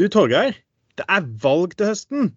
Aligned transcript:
Du 0.00 0.06
Torgeir, 0.08 0.54
det 0.96 1.04
er 1.12 1.26
valg 1.42 1.74
til 1.76 1.90
høsten. 1.90 2.30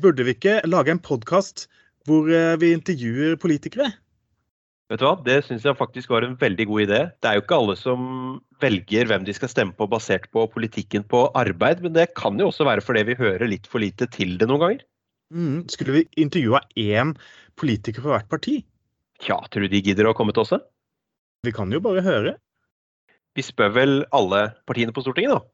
Burde 0.00 0.24
vi 0.24 0.32
ikke 0.32 0.54
lage 0.64 0.88
en 0.94 1.00
podkast 1.04 1.66
hvor 2.08 2.30
eh, 2.32 2.54
vi 2.56 2.70
intervjuer 2.72 3.34
politikere? 3.36 3.90
Vet 4.88 5.02
du 5.02 5.04
hva, 5.04 5.18
Det 5.26 5.34
syns 5.44 5.66
jeg 5.68 5.76
faktisk 5.76 6.14
var 6.14 6.24
en 6.24 6.38
veldig 6.40 6.64
god 6.70 6.84
idé. 6.86 7.00
Det 7.20 7.28
er 7.28 7.36
jo 7.36 7.42
ikke 7.42 7.58
alle 7.58 7.74
som 7.76 8.06
velger 8.64 9.10
hvem 9.10 9.26
de 9.26 9.34
skal 9.36 9.52
stemme 9.52 9.76
på 9.76 9.90
basert 9.92 10.30
på 10.32 10.46
politikken 10.54 11.04
på 11.12 11.26
arbeid, 11.36 11.82
men 11.84 11.92
det 11.98 12.06
kan 12.16 12.40
jo 12.40 12.48
også 12.48 12.64
være 12.70 12.86
fordi 12.86 13.04
vi 13.10 13.18
hører 13.20 13.52
litt 13.52 13.68
for 13.68 13.84
lite 13.84 14.08
til 14.16 14.38
det 14.40 14.48
noen 14.48 14.64
ganger. 14.64 14.80
Mm, 15.28 15.68
skulle 15.68 15.98
vi 15.98 16.06
intervjua 16.24 16.62
én 16.80 17.12
politiker 17.60 18.00
fra 18.00 18.14
hvert 18.14 18.32
parti? 18.32 18.62
Tja, 19.20 19.42
tror 19.44 19.68
du 19.68 19.74
de 19.76 19.84
gidder 19.90 20.08
å 20.08 20.16
komme 20.16 20.32
til 20.32 20.46
oss? 20.46 20.56
Vi 21.44 21.52
kan 21.52 21.68
jo 21.68 21.84
bare 21.84 22.00
høre. 22.08 22.34
Vi 23.36 23.44
spør 23.44 23.76
vel 23.76 23.94
alle 24.08 24.46
partiene 24.64 24.96
på 24.96 25.04
Stortinget, 25.04 25.36
da? 25.36 25.44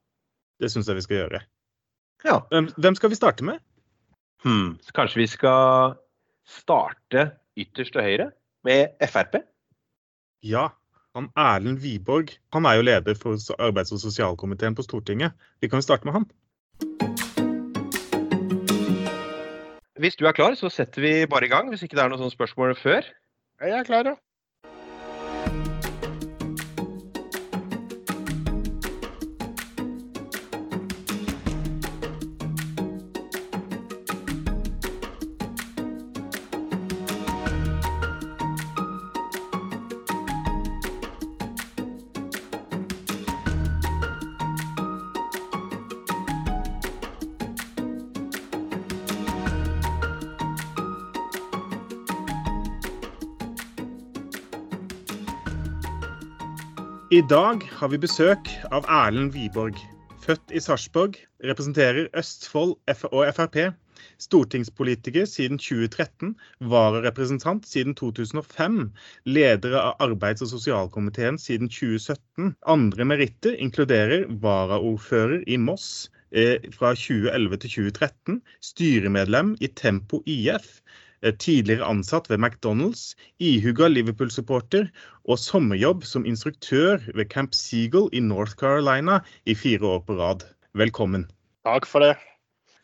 Det 0.62 0.70
syns 0.70 0.86
jeg 0.86 1.02
vi 1.02 1.06
skal 1.10 1.22
gjøre. 1.24 1.44
Ja. 2.24 2.40
Hvem, 2.50 2.70
hvem 2.76 2.94
skal 2.94 3.10
vi 3.10 3.18
starte 3.18 3.44
med? 3.44 3.60
Hmm, 4.44 4.78
så 4.82 4.92
kanskje 4.96 5.20
vi 5.20 5.26
skal 5.26 5.96
starte 6.48 7.30
ytterst 7.58 7.92
til 7.92 8.02
høyre, 8.02 8.30
med 8.64 8.96
Frp? 9.10 9.40
Ja. 10.42 10.68
Han 11.16 11.30
Erlend 11.36 11.80
Wiborg 11.80 12.34
han 12.52 12.66
er 12.68 12.76
jo 12.76 12.82
leder 12.84 13.16
for 13.16 13.40
arbeids- 13.56 13.92
og 13.92 14.02
sosialkomiteen 14.02 14.74
på 14.76 14.84
Stortinget. 14.84 15.32
Vi 15.60 15.68
kan 15.68 15.80
jo 15.80 15.86
starte 15.86 16.04
med 16.04 16.12
han. 16.12 16.26
Hvis 19.96 20.16
du 20.16 20.26
er 20.28 20.36
klar, 20.36 20.54
så 20.54 20.68
setter 20.68 21.00
vi 21.00 21.26
bare 21.26 21.46
i 21.46 21.48
gang. 21.48 21.70
Hvis 21.72 21.82
ikke 21.82 21.96
det 21.96 22.04
er 22.04 22.12
noen 22.12 22.20
sånne 22.20 22.36
spørsmål 22.36 22.76
før. 22.76 23.08
Jeg 23.64 23.78
er 23.78 23.88
klar, 23.88 24.04
ja. 24.04 24.14
I 57.06 57.20
dag 57.22 57.60
har 57.70 57.92
vi 57.92 57.98
besøk 58.02 58.48
av 58.74 58.86
Erlend 58.90 59.36
Wiborg. 59.36 59.76
Født 60.24 60.50
i 60.50 60.58
Sarpsborg, 60.58 61.14
representerer 61.46 62.08
Østfold 62.18 62.72
og 63.12 63.28
Frp. 63.36 63.58
Stortingspolitiker 64.18 65.28
siden 65.30 65.60
2013, 65.62 66.32
vararepresentant 66.66 67.68
siden 67.70 67.94
2005, 67.94 68.90
leder 69.22 69.78
av 69.78 70.02
arbeids- 70.08 70.42
og 70.42 70.50
sosialkomiteen 70.56 71.38
siden 71.38 71.70
2017. 71.70 72.56
Andre 72.66 73.06
meritter 73.06 73.54
inkluderer 73.54 74.26
varaordfører 74.42 75.46
i 75.46 75.60
Moss 75.62 76.08
eh, 76.34 76.58
fra 76.74 76.96
2011 76.98 77.62
til 77.62 77.76
2013, 77.76 78.42
styremedlem 78.72 79.54
i 79.62 79.70
Tempo 79.78 80.24
IF, 80.26 80.80
tidligere 81.22 81.86
ansatt 81.88 82.30
ved 82.30 82.38
McDonald's, 82.42 83.14
ihuga 83.40 83.88
Liverpool-supporter 83.88 84.90
og 85.26 85.40
sommerjobb 85.40 86.04
som 86.06 86.26
instruktør 86.28 87.02
ved 87.14 87.30
Camp 87.32 87.56
Seagull 87.56 88.10
i 88.12 88.22
North 88.22 88.54
Carolina 88.60 89.20
i 89.46 89.56
fire 89.58 89.96
år 89.96 90.06
på 90.06 90.18
rad. 90.20 90.46
Velkommen. 90.76 91.26
Takk 91.66 91.88
for 91.88 92.04
det. 92.04 92.14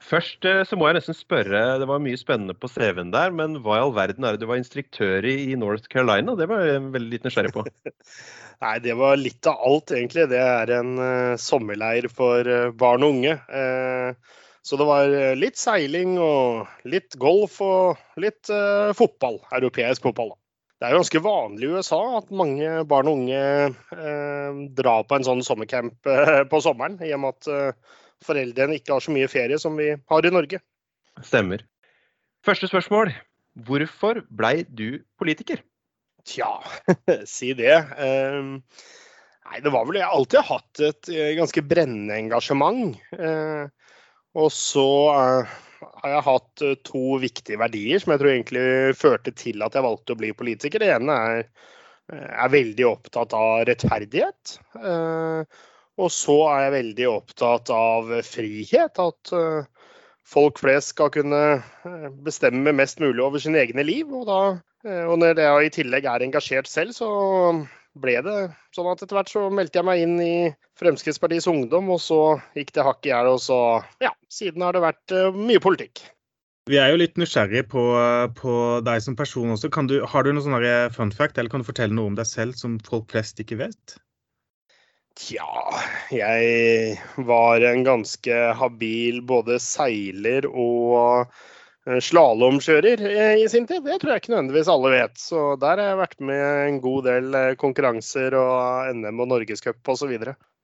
Først 0.03 0.47
eh, 0.48 0.62
så 0.66 0.77
må 0.78 0.88
jeg 0.88 0.98
nesten 0.98 1.16
spørre, 1.16 1.60
det 1.78 1.86
var 1.86 2.03
mye 2.03 2.19
spennende 2.19 2.56
på 2.58 2.70
CV-en 2.70 3.12
der, 3.14 3.30
men 3.34 3.60
hva 3.62 3.78
i 3.78 3.83
all 3.84 3.94
verden 3.94 4.27
er 4.27 4.34
det 4.34 4.42
du 4.42 4.48
var 4.50 4.58
instruktør 4.58 5.27
i 5.28 5.36
i 5.53 5.58
North 5.58 5.86
Carolina? 5.92 6.34
Det 6.38 6.49
var 6.50 6.64
jeg 6.66 6.82
veldig 6.97 7.12
litt 7.12 7.28
nysgjerrig 7.28 7.53
på. 7.54 7.64
Nei, 8.64 8.76
det 8.82 8.97
var 8.99 9.19
litt 9.19 9.47
av 9.50 9.62
alt, 9.66 9.94
egentlig. 9.94 10.28
Det 10.31 10.43
er 10.43 10.70
en 10.76 10.93
uh, 10.99 11.38
sommerleir 11.41 12.06
for 12.10 12.47
uh, 12.47 12.70
barn 12.78 13.06
og 13.06 13.16
unge. 13.16 13.34
Uh, 13.50 14.38
så 14.62 14.78
det 14.78 14.87
var 14.87 15.17
litt 15.39 15.59
seiling 15.59 16.15
og 16.23 16.87
litt 16.89 17.17
golf 17.21 17.59
og 17.65 18.21
litt 18.23 18.47
fotball. 18.99 19.41
Europeisk 19.59 20.06
fotball, 20.06 20.33
da. 20.34 20.39
Det 20.78 20.87
er 20.87 20.95
jo 20.95 21.00
ganske 21.03 21.23
vanlig 21.23 21.67
i 21.67 21.73
USA 21.77 21.99
at 22.19 22.31
mange 22.34 22.71
barn 22.91 23.11
og 23.11 23.21
unge 23.21 24.71
drar 24.78 25.05
på 25.06 25.19
en 25.19 25.27
sånn 25.27 25.43
sommercamp 25.47 26.09
på 26.50 26.61
sommeren, 26.62 26.97
i 27.03 27.12
og 27.15 27.23
med 27.23 27.37
at 27.37 27.84
foreldrene 28.27 28.78
ikke 28.78 28.97
har 28.97 29.05
så 29.05 29.15
mye 29.15 29.31
ferie 29.31 29.59
som 29.62 29.78
vi 29.78 29.93
har 29.95 30.27
i 30.27 30.33
Norge. 30.34 30.62
Stemmer. 31.23 31.62
Første 32.47 32.71
spørsmål. 32.71 33.12
Hvorfor 33.67 34.23
blei 34.33 34.62
du 34.67 35.03
politiker? 35.21 35.61
Tja, 36.27 36.55
si 37.29 37.53
det. 37.59 37.75
Um, 37.99 38.56
nei, 39.49 39.61
det 39.62 39.73
var 39.75 39.87
vel 39.87 39.99
Jeg 40.00 40.06
har 40.06 40.17
alltid 40.17 40.49
hatt 40.49 40.83
et 40.89 41.12
ganske 41.39 41.65
brennende 41.67 42.19
engasjement. 42.19 42.97
Uh, 43.15 43.69
og 44.38 44.48
så 44.54 44.87
uh, 45.12 45.56
har 46.03 46.15
jeg 46.15 46.26
hatt 46.28 46.65
uh, 46.65 46.76
to 46.88 47.19
viktige 47.22 47.60
verdier 47.60 48.03
som 48.03 48.15
jeg 48.15 48.22
tror 48.22 48.32
egentlig 48.32 48.65
førte 48.98 49.34
til 49.37 49.65
at 49.65 49.76
jeg 49.76 49.87
valgte 49.87 50.16
å 50.16 50.20
bli 50.20 50.32
politiker. 50.37 50.82
Det 50.82 50.93
ene 50.94 51.19
er, 51.34 51.44
er 52.12 52.54
veldig 52.54 52.88
opptatt 52.88 53.37
av 53.37 53.66
rettferdighet. 53.69 54.56
Og 56.03 56.09
så 56.10 56.37
er 56.48 56.65
jeg 56.65 56.75
veldig 56.78 57.06
opptatt 57.10 57.70
av 57.76 58.09
frihet. 58.26 58.98
At 58.98 59.32
folk 60.25 60.59
flest 60.60 60.94
skal 60.94 61.12
kunne 61.14 61.43
bestemme 62.25 62.75
mest 62.75 63.00
mulig 63.04 63.22
over 63.22 63.43
sine 63.44 63.60
egne 63.62 63.84
liv. 63.87 64.10
Og, 64.10 64.26
da, 64.28 64.41
og 65.04 65.14
når 65.20 65.41
jeg 65.44 65.69
i 65.69 65.75
tillegg 65.78 66.09
er 66.09 66.26
engasjert 66.26 66.70
selv, 66.72 66.97
så 66.97 67.12
ble 67.98 68.16
det 68.25 68.38
sånn 68.75 68.88
at 68.92 69.03
etter 69.04 69.19
hvert 69.19 69.32
så 69.32 69.44
meldte 69.53 69.80
jeg 69.80 69.88
meg 69.88 70.03
inn 70.04 70.16
i 70.22 70.34
Fremskrittspartiets 70.80 71.48
Ungdom, 71.50 71.91
og 71.92 72.00
så 72.00 72.20
gikk 72.56 72.72
det 72.76 72.86
hakk 72.86 73.06
i 73.06 73.12
hjel, 73.12 73.30
og 73.34 73.41
så 73.44 73.58
ja, 74.03 74.12
siden 74.32 74.64
har 74.64 74.76
det 74.76 74.84
vært 74.84 75.14
uh, 75.16 75.28
mye 75.36 75.62
politikk. 75.62 76.04
Vi 76.70 76.78
er 76.78 76.92
jo 76.92 77.00
litt 77.00 77.19
nysgjerrige 77.19 77.66
på, 77.72 77.82
på 78.38 78.52
deg 78.86 79.02
som 79.02 79.16
person 79.19 79.50
også. 79.50 79.69
Du, 79.91 79.97
har 80.06 80.22
du 80.22 80.31
noen 80.31 80.44
sånne 80.44 80.75
fun 80.94 81.10
fact, 81.10 81.38
eller 81.38 81.50
kan 81.50 81.64
du 81.64 81.66
fortelle 81.66 81.97
noe 81.97 82.12
om 82.12 82.19
deg 82.19 82.28
selv 82.28 82.54
som 82.54 82.78
folk 82.86 83.10
flest 83.10 83.42
ikke 83.42 83.58
vet? 83.64 83.97
Tja, 85.19 85.44
jeg 86.14 87.26
var 87.28 87.66
en 87.66 87.82
ganske 87.84 88.36
habil 88.56 89.19
både 89.28 89.58
seiler 89.60 90.47
og 90.48 91.34
slalåmkjører 91.82 93.03
i 93.43 93.47
sin 93.50 93.66
tid. 93.66 93.82
Det 93.87 93.98
tror 94.00 94.12
jeg 94.12 94.22
ikke 94.22 94.32
nødvendigvis 94.34 94.70
alle 94.70 94.93
vet. 94.94 95.16
Så 95.19 95.43
der 95.60 95.81
har 95.81 95.93
jeg 95.93 96.00
vært 96.03 96.20
med 96.22 96.44
en 96.69 96.81
god 96.84 97.09
del 97.09 97.37
konkurranser 97.59 98.37
og 98.38 98.93
NM 98.94 99.25
og 99.25 99.31
Norgescup 99.32 99.93
osv. 99.94 100.12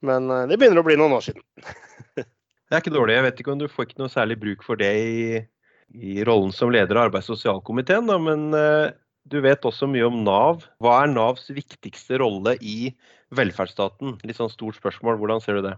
Men 0.07 0.31
det 0.51 0.61
begynner 0.61 0.83
å 0.83 0.87
bli 0.87 0.99
noen 1.01 1.17
år 1.17 1.27
siden. 1.27 1.43
det 2.15 2.71
er 2.71 2.83
ikke 2.83 2.95
dårlig. 2.95 3.19
Jeg 3.19 3.27
vet 3.27 3.43
ikke 3.43 3.55
om 3.57 3.65
du 3.65 3.67
får 3.73 3.89
ikke 3.89 4.03
noe 4.05 4.15
særlig 4.15 4.39
bruk 4.45 4.63
for 4.67 4.79
det 4.79 4.93
i, 4.95 5.43
i 5.91 6.23
rollen 6.29 6.55
som 6.55 6.71
leder 6.71 6.95
av 6.95 7.09
arbeids- 7.09 7.33
og 7.33 7.41
sosialkomiteen, 7.41 8.07
da, 8.07 8.21
men 8.23 8.47
du 9.29 9.41
vet 9.45 9.67
også 9.67 9.89
mye 9.91 10.07
om 10.09 10.23
Nav. 10.25 10.65
Hva 10.83 11.03
er 11.03 11.13
Navs 11.13 11.49
viktigste 11.53 12.21
rolle 12.23 12.55
i 12.63 12.93
velferdsstaten? 13.37 14.17
Litt 14.25 14.39
sånn 14.39 14.53
stort 14.53 14.79
spørsmål. 14.79 15.19
Hvordan 15.21 15.43
ser 15.45 15.59
du 15.59 15.67
det? 15.67 15.75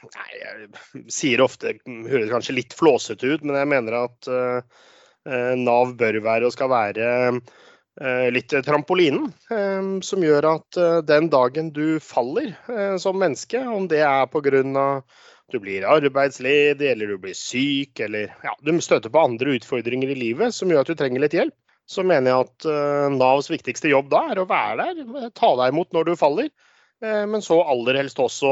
Nei, 0.00 0.28
jeg 0.40 1.02
sier 1.12 1.42
ofte, 1.44 1.74
høres 1.84 2.30
kanskje 2.32 2.56
litt 2.56 2.76
flåsete 2.76 3.34
ut, 3.34 3.42
men 3.44 3.58
jeg 3.58 3.68
mener 3.74 3.96
at 4.04 4.30
uh, 4.32 4.78
Nav 5.60 5.96
bør 6.00 6.20
være 6.24 6.48
og 6.48 6.54
skal 6.54 6.70
være 6.72 7.08
uh, 7.34 8.28
litt 8.32 8.54
trampolinen. 8.64 9.28
Som 10.06 10.24
gjør 10.24 10.48
at 10.54 10.78
den 11.04 11.28
dagen 11.32 11.68
du 11.76 11.98
faller 12.00 12.54
som 13.02 13.18
menneske, 13.20 13.60
om 13.60 13.90
det 13.90 14.00
er 14.06 14.30
pga. 14.32 15.02
du 15.52 15.58
blir 15.60 15.84
arbeidsledig, 15.84 16.86
eller 16.94 17.12
du 17.12 17.18
blir 17.18 17.36
syk, 17.36 18.00
eller 18.00 18.32
ja, 18.46 18.54
du 18.62 18.72
støter 18.80 19.12
på 19.12 19.20
andre 19.20 19.58
utfordringer 19.58 20.14
i 20.14 20.16
livet 20.16 20.54
som 20.56 20.70
gjør 20.70 20.86
at 20.86 20.94
du 20.94 20.96
trenger 20.96 21.20
litt 21.20 21.36
hjelp, 21.36 21.56
så 21.90 22.06
mener 22.06 22.30
jeg 22.30 22.46
at 22.46 23.12
Navs 23.18 23.50
viktigste 23.50 23.90
jobb 23.90 24.08
da 24.14 24.30
er 24.32 24.40
å 24.40 24.48
være 24.48 24.94
der, 24.94 25.30
ta 25.36 25.52
deg 25.60 25.74
imot 25.74 25.92
når 25.92 26.08
du 26.08 26.16
faller. 26.16 26.48
Men 27.00 27.40
så 27.40 27.56
aller 27.64 27.96
helst 27.96 28.18
også 28.20 28.48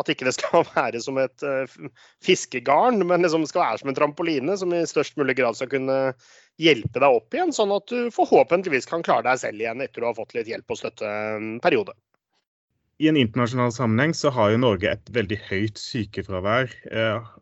at 0.00 0.08
ikke 0.10 0.26
det 0.26 0.32
skal 0.34 0.64
være 0.74 0.98
som 1.04 1.20
et 1.22 1.44
fiskegarn, 2.24 2.98
men 3.06 3.22
liksom 3.22 3.46
skal 3.46 3.62
være 3.62 3.82
som 3.82 3.92
en 3.92 3.98
trampoline 3.98 4.56
som 4.58 4.74
i 4.74 4.80
størst 4.90 5.14
mulig 5.20 5.36
grad 5.38 5.54
skal 5.54 5.70
kunne 5.70 6.00
hjelpe 6.58 6.98
deg 6.98 7.06
opp 7.20 7.36
igjen, 7.36 7.54
sånn 7.54 7.74
at 7.76 7.86
du 7.92 8.10
forhåpentligvis 8.14 8.90
kan 8.90 9.04
klare 9.06 9.28
deg 9.28 9.38
selv 9.44 9.62
igjen 9.62 9.84
etter 9.84 10.02
du 10.02 10.08
har 10.08 10.18
fått 10.18 10.34
litt 10.34 10.50
hjelp 10.50 10.74
og 10.74 10.80
støtte 10.80 11.06
en 11.36 11.56
periode. 11.62 11.94
I 12.98 13.10
en 13.10 13.18
internasjonal 13.20 13.74
sammenheng 13.76 14.14
så 14.16 14.32
har 14.32 14.54
jo 14.54 14.62
Norge 14.62 14.94
et 14.96 15.10
veldig 15.12 15.36
høyt 15.50 15.78
sykefravær. 15.78 16.72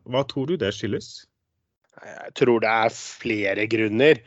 Hva 0.03 0.23
tror 0.27 0.51
du 0.51 0.57
det 0.59 0.73
skyldes? 0.75 1.23
Jeg 2.03 2.33
tror 2.35 2.59
det 2.59 2.71
er 2.71 2.91
flere 2.91 3.63
grunner. 3.71 4.19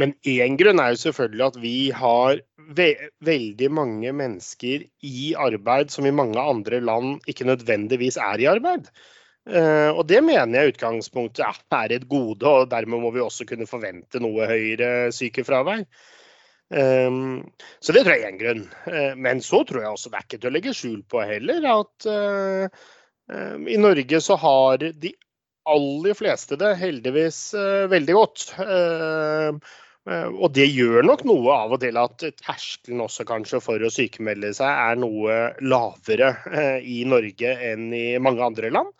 Men 0.00 0.12
én 0.28 0.58
grunn 0.60 0.80
er 0.82 0.92
jo 0.92 1.02
selvfølgelig 1.06 1.44
at 1.46 1.58
vi 1.62 1.76
har 1.96 2.40
ve 2.76 2.88
veldig 3.24 3.68
mange 3.72 4.12
mennesker 4.16 4.84
i 5.06 5.28
arbeid 5.38 5.92
som 5.94 6.06
i 6.08 6.14
mange 6.14 6.40
andre 6.40 6.80
land 6.84 7.22
ikke 7.30 7.46
nødvendigvis 7.48 8.18
er 8.20 8.42
i 8.42 8.50
arbeid. 8.50 8.90
Uh, 9.46 9.94
og 9.94 10.08
det 10.10 10.24
mener 10.26 10.58
jeg 10.58 10.68
i 10.68 10.74
utgangspunktet 10.74 11.44
ja, 11.44 11.52
er 11.78 11.94
et 11.94 12.08
gode, 12.10 12.42
og 12.42 12.70
dermed 12.72 13.04
må 13.04 13.12
vi 13.14 13.22
også 13.22 13.46
kunne 13.46 13.68
forvente 13.70 14.20
noe 14.20 14.48
høyere 14.50 15.12
sykefravær. 15.14 15.84
Um, 16.66 17.44
så 17.78 17.94
det 17.94 18.02
tror 18.02 18.16
jeg 18.16 18.24
er 18.24 18.32
én 18.32 18.40
grunn. 18.40 18.64
Uh, 18.90 19.14
men 19.14 19.40
så 19.44 19.62
tror 19.62 19.84
jeg 19.84 19.94
også 19.94 20.10
det 20.10 20.18
er 20.18 20.26
ikke 20.26 20.40
til 20.42 20.50
å 20.50 20.56
legge 20.56 20.74
skjul 20.74 20.98
på 21.06 21.22
heller 21.22 21.68
at 21.70 22.08
uh, 22.10 22.82
um, 23.30 23.68
i 23.70 23.78
Norge 23.78 24.20
så 24.24 24.34
har 24.42 24.82
de 24.82 25.14
aller 25.70 26.18
fleste 26.18 26.58
det 26.58 26.74
heldigvis 26.82 27.40
uh, 27.54 27.86
veldig 27.94 28.18
godt. 28.18 28.48
Og 30.06 30.52
det 30.54 30.68
gjør 30.70 31.02
nok 31.02 31.24
noe 31.26 31.54
av 31.54 31.72
og 31.74 31.80
til 31.82 31.96
at 31.98 32.22
terskelen 32.38 33.02
også 33.02 33.24
kanskje 33.26 33.58
for 33.64 33.82
å 33.82 33.90
sykemelde 33.90 34.52
seg 34.54 34.70
er 34.70 35.00
noe 35.02 35.38
lavere 35.66 36.28
i 36.86 37.00
Norge 37.10 37.56
enn 37.72 37.88
i 37.90 38.04
mange 38.22 38.44
andre 38.46 38.70
land. 38.70 38.92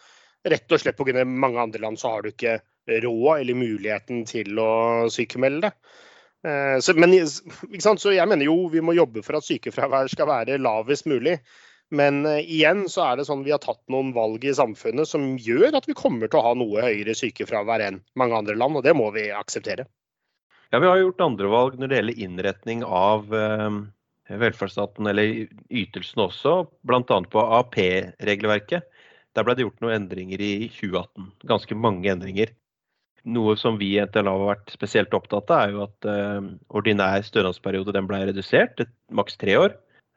Rett 0.46 0.74
og 0.74 0.82
slett 0.82 0.98
pga. 0.98 1.24
mange 1.24 1.62
andre 1.62 1.82
land 1.82 2.00
så 2.00 2.16
har 2.16 2.26
du 2.26 2.32
ikke 2.32 2.58
råd 3.02 3.40
eller 3.40 3.58
muligheten 3.58 4.24
til 4.26 4.58
å 4.62 4.72
sykemelde 5.10 5.68
deg. 5.68 5.78
Eh, 6.46 6.78
så, 6.80 6.94
men, 6.94 7.14
så, 7.26 8.12
jeg 8.14 8.28
mener 8.30 8.46
jo 8.46 8.66
vi 8.70 8.82
må 8.84 8.94
jobbe 8.94 9.24
for 9.26 9.38
at 9.38 9.46
sykefravær 9.46 10.10
skal 10.12 10.30
være 10.30 10.60
lavest 10.62 11.08
mulig. 11.10 11.38
Men 11.94 12.24
igjen 12.26 12.88
så 12.90 13.04
er 13.06 13.18
det 13.18 13.28
sånn 13.28 13.44
vi 13.46 13.52
har 13.54 13.62
tatt 13.62 13.82
noen 13.94 14.10
valg 14.14 14.42
i 14.42 14.54
samfunnet 14.58 15.06
som 15.06 15.36
gjør 15.38 15.76
at 15.78 15.86
vi 15.86 15.94
kommer 15.94 16.26
til 16.26 16.40
å 16.40 16.48
ha 16.48 16.54
noe 16.58 16.82
høyere 16.82 17.14
sykefravær 17.14 17.84
enn 17.84 18.00
mange 18.18 18.38
andre 18.42 18.56
land, 18.58 18.80
og 18.80 18.82
det 18.82 18.94
må 18.98 19.12
vi 19.14 19.28
akseptere. 19.30 19.86
Ja, 20.70 20.78
Vi 20.78 20.86
har 20.86 20.98
gjort 20.98 21.20
andre 21.22 21.50
valg 21.52 21.78
når 21.78 21.88
det 21.88 21.98
gjelder 22.00 22.22
innretning 22.26 22.82
av 22.84 23.30
uh, 23.30 23.82
velferdsstaten 24.26 25.06
eller 25.06 25.46
ytelsene 25.70 26.26
også, 26.26 26.54
bl.a. 26.82 27.18
på 27.30 27.44
AP-regelverket. 27.60 28.88
Der 29.36 29.46
ble 29.46 29.54
det 29.54 29.66
gjort 29.66 29.82
noen 29.84 30.00
endringer 30.00 30.42
i 30.42 30.52
2018. 30.72 31.28
Ganske 31.46 31.78
mange 31.78 32.10
endringer. 32.10 32.50
Noe 33.26 33.56
som 33.58 33.78
vi 33.78 33.92
i 33.94 34.02
NTLA 34.02 34.32
har 34.32 34.50
vært 34.52 34.72
spesielt 34.74 35.14
opptatt 35.14 35.50
av, 35.50 35.66
er 35.66 35.74
jo 35.74 35.82
at 35.84 36.08
eh, 36.08 36.48
ordinær 36.78 37.24
stønadsperiode 37.26 38.02
ble 38.06 38.20
redusert 38.30 38.76
til 38.78 38.88
maks 39.18 39.36
tre 39.40 39.58
år. 39.60 39.74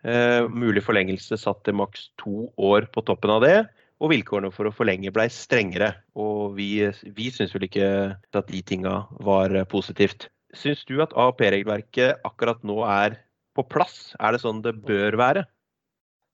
Eh, 0.08 0.46
mulig 0.48 0.86
forlengelse 0.86 1.40
satt 1.42 1.64
til 1.66 1.76
maks 1.82 2.08
to 2.22 2.48
år 2.56 2.88
på 2.94 3.04
toppen 3.10 3.34
av 3.34 3.44
det. 3.44 3.58
Og 4.00 4.14
vilkårene 4.14 4.54
for 4.56 4.70
å 4.70 4.74
forlenge 4.74 5.12
ble 5.12 5.26
strengere. 5.34 5.92
Og 6.16 6.56
vi, 6.56 6.72
vi 7.18 7.32
syns 7.36 7.52
vel 7.58 7.68
ikke 7.68 7.90
at 8.16 8.54
de 8.54 8.62
tinga 8.64 9.02
var 9.26 9.58
positivt. 9.74 10.30
Syns 10.58 10.82
du 10.90 10.98
at 11.04 11.14
AAP-regelverket 11.14 12.26
akkurat 12.26 12.62
nå 12.66 12.82
er 12.90 13.20
på 13.58 13.66
plass? 13.70 14.14
Er 14.20 14.34
det 14.34 14.42
sånn 14.44 14.64
det 14.66 14.76
bør 14.86 15.18
være? 15.20 15.46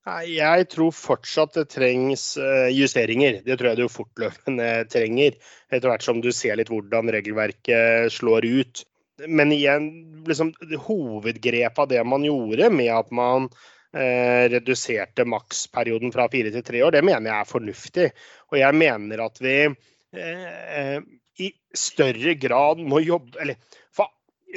Jeg 0.05 0.67
tror 0.69 0.91
fortsatt 0.93 1.55
det 1.57 1.65
trengs 1.73 2.35
eh, 2.37 2.69
justeringer. 2.69 3.39
Det 3.45 3.57
tror 3.57 3.71
jeg 3.71 3.79
det 3.79 3.85
jo 3.87 3.93
fortløpende 3.93 4.67
trenger. 4.93 5.37
Etter 5.73 5.89
hvert 5.89 6.05
som 6.05 6.19
du 6.21 6.29
ser 6.35 6.59
litt 6.59 6.69
hvordan 6.69 7.09
regelverket 7.15 8.13
slår 8.13 8.45
ut. 8.45 8.83
Men 9.25 9.53
igjen, 9.55 9.89
liksom, 10.27 10.51
hovedgrepet 10.85 11.81
av 11.81 11.89
det 11.89 12.03
man 12.05 12.25
gjorde 12.27 12.69
med 12.69 12.91
at 12.93 13.09
man 13.15 13.49
eh, 13.95 14.45
reduserte 14.53 15.25
maksperioden 15.25 16.13
fra 16.13 16.27
fire 16.29 16.53
til 16.53 16.65
tre 16.67 16.83
år, 16.85 16.93
det 16.93 17.05
mener 17.07 17.31
jeg 17.31 17.39
er 17.39 17.49
fornuftig. 17.49 18.07
Og 18.53 18.59
jeg 18.61 18.77
mener 18.77 19.25
at 19.25 19.41
vi 19.41 19.57
eh, 19.65 20.99
i 21.41 21.49
større 21.75 22.37
grad 22.39 22.79
må 22.79 23.01
jobbe 23.03 23.41
Eller 23.43 23.57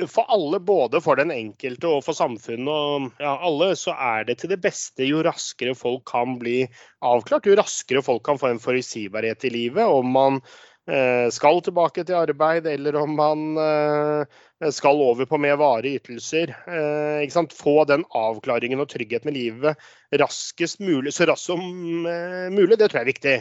for 0.06 0.29
alle, 0.29 0.61
både 0.61 1.00
for 1.03 1.19
den 1.19 1.33
enkelte 1.35 1.91
og 1.91 2.05
for 2.06 2.17
samfunnet 2.17 2.71
og 2.71 3.23
ja, 3.23 3.35
alle, 3.45 3.73
så 3.79 3.95
er 3.97 4.29
det 4.29 4.39
til 4.41 4.53
det 4.53 4.61
beste 4.62 5.09
jo 5.09 5.23
raskere 5.27 5.75
folk 5.79 6.05
kan 6.09 6.39
bli 6.41 6.62
avklart. 7.05 7.49
Jo 7.49 7.59
raskere 7.59 8.05
folk 8.05 8.25
kan 8.29 8.41
få 8.41 8.53
en 8.53 8.62
forutsigbarhet 8.62 9.49
i 9.49 9.53
livet. 9.55 9.85
Om 9.85 10.12
man 10.15 10.41
eh, 10.87 11.27
skal 11.35 11.62
tilbake 11.65 12.05
til 12.06 12.21
arbeid, 12.21 12.69
eller 12.71 13.00
om 13.03 13.17
man 13.19 13.47
eh, 13.62 14.39
skal 14.75 15.03
over 15.03 15.29
på 15.31 15.41
mer 15.41 15.59
varige 15.61 16.03
ytelser. 16.03 16.55
Eh, 16.69 17.49
Få 17.59 17.83
den 17.89 18.05
avklaringen 18.15 18.81
og 18.85 18.91
tryggheten 18.93 19.33
i 19.33 19.39
livet 19.41 19.89
raskest 20.17 20.81
mulig, 20.81 21.12
så 21.12 21.27
raskt 21.29 21.50
som 21.50 22.06
eh, 22.06 22.49
mulig. 22.55 22.79
Det 22.79 22.89
tror 22.89 23.03
jeg 23.03 23.06
er 23.06 23.12
viktig. 23.12 23.37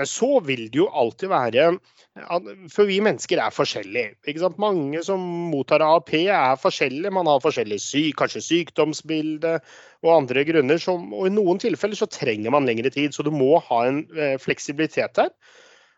Men 0.00 0.08
så 0.08 0.38
vil 0.40 0.66
det 0.72 0.78
jo 0.80 0.86
alltid 0.88 1.28
være 1.28 1.64
For 2.72 2.88
vi 2.88 2.98
mennesker 3.04 3.40
er 3.44 3.52
forskjellige. 3.52 4.16
Mange 4.60 5.02
som 5.04 5.22
mottar 5.52 5.84
AAP 5.84 6.14
er 6.22 6.60
forskjellige. 6.60 7.12
Man 7.12 7.28
har 7.28 7.42
forskjellig 7.44 7.80
syk, 7.80 8.16
kanskje 8.20 8.44
sykdomsbilde 8.46 9.58
og 10.02 10.14
andre 10.14 10.44
grunner. 10.48 10.80
Som, 10.80 11.10
og 11.16 11.28
I 11.28 11.34
noen 11.34 11.60
tilfeller 11.62 11.98
så 11.98 12.08
trenger 12.08 12.54
man 12.54 12.68
lengre 12.68 12.92
tid, 12.92 13.12
så 13.12 13.24
du 13.24 13.32
må 13.34 13.58
ha 13.68 13.82
en 13.88 14.04
eh, 14.16 14.38
fleksibilitet 14.40 15.16
der. 15.20 15.32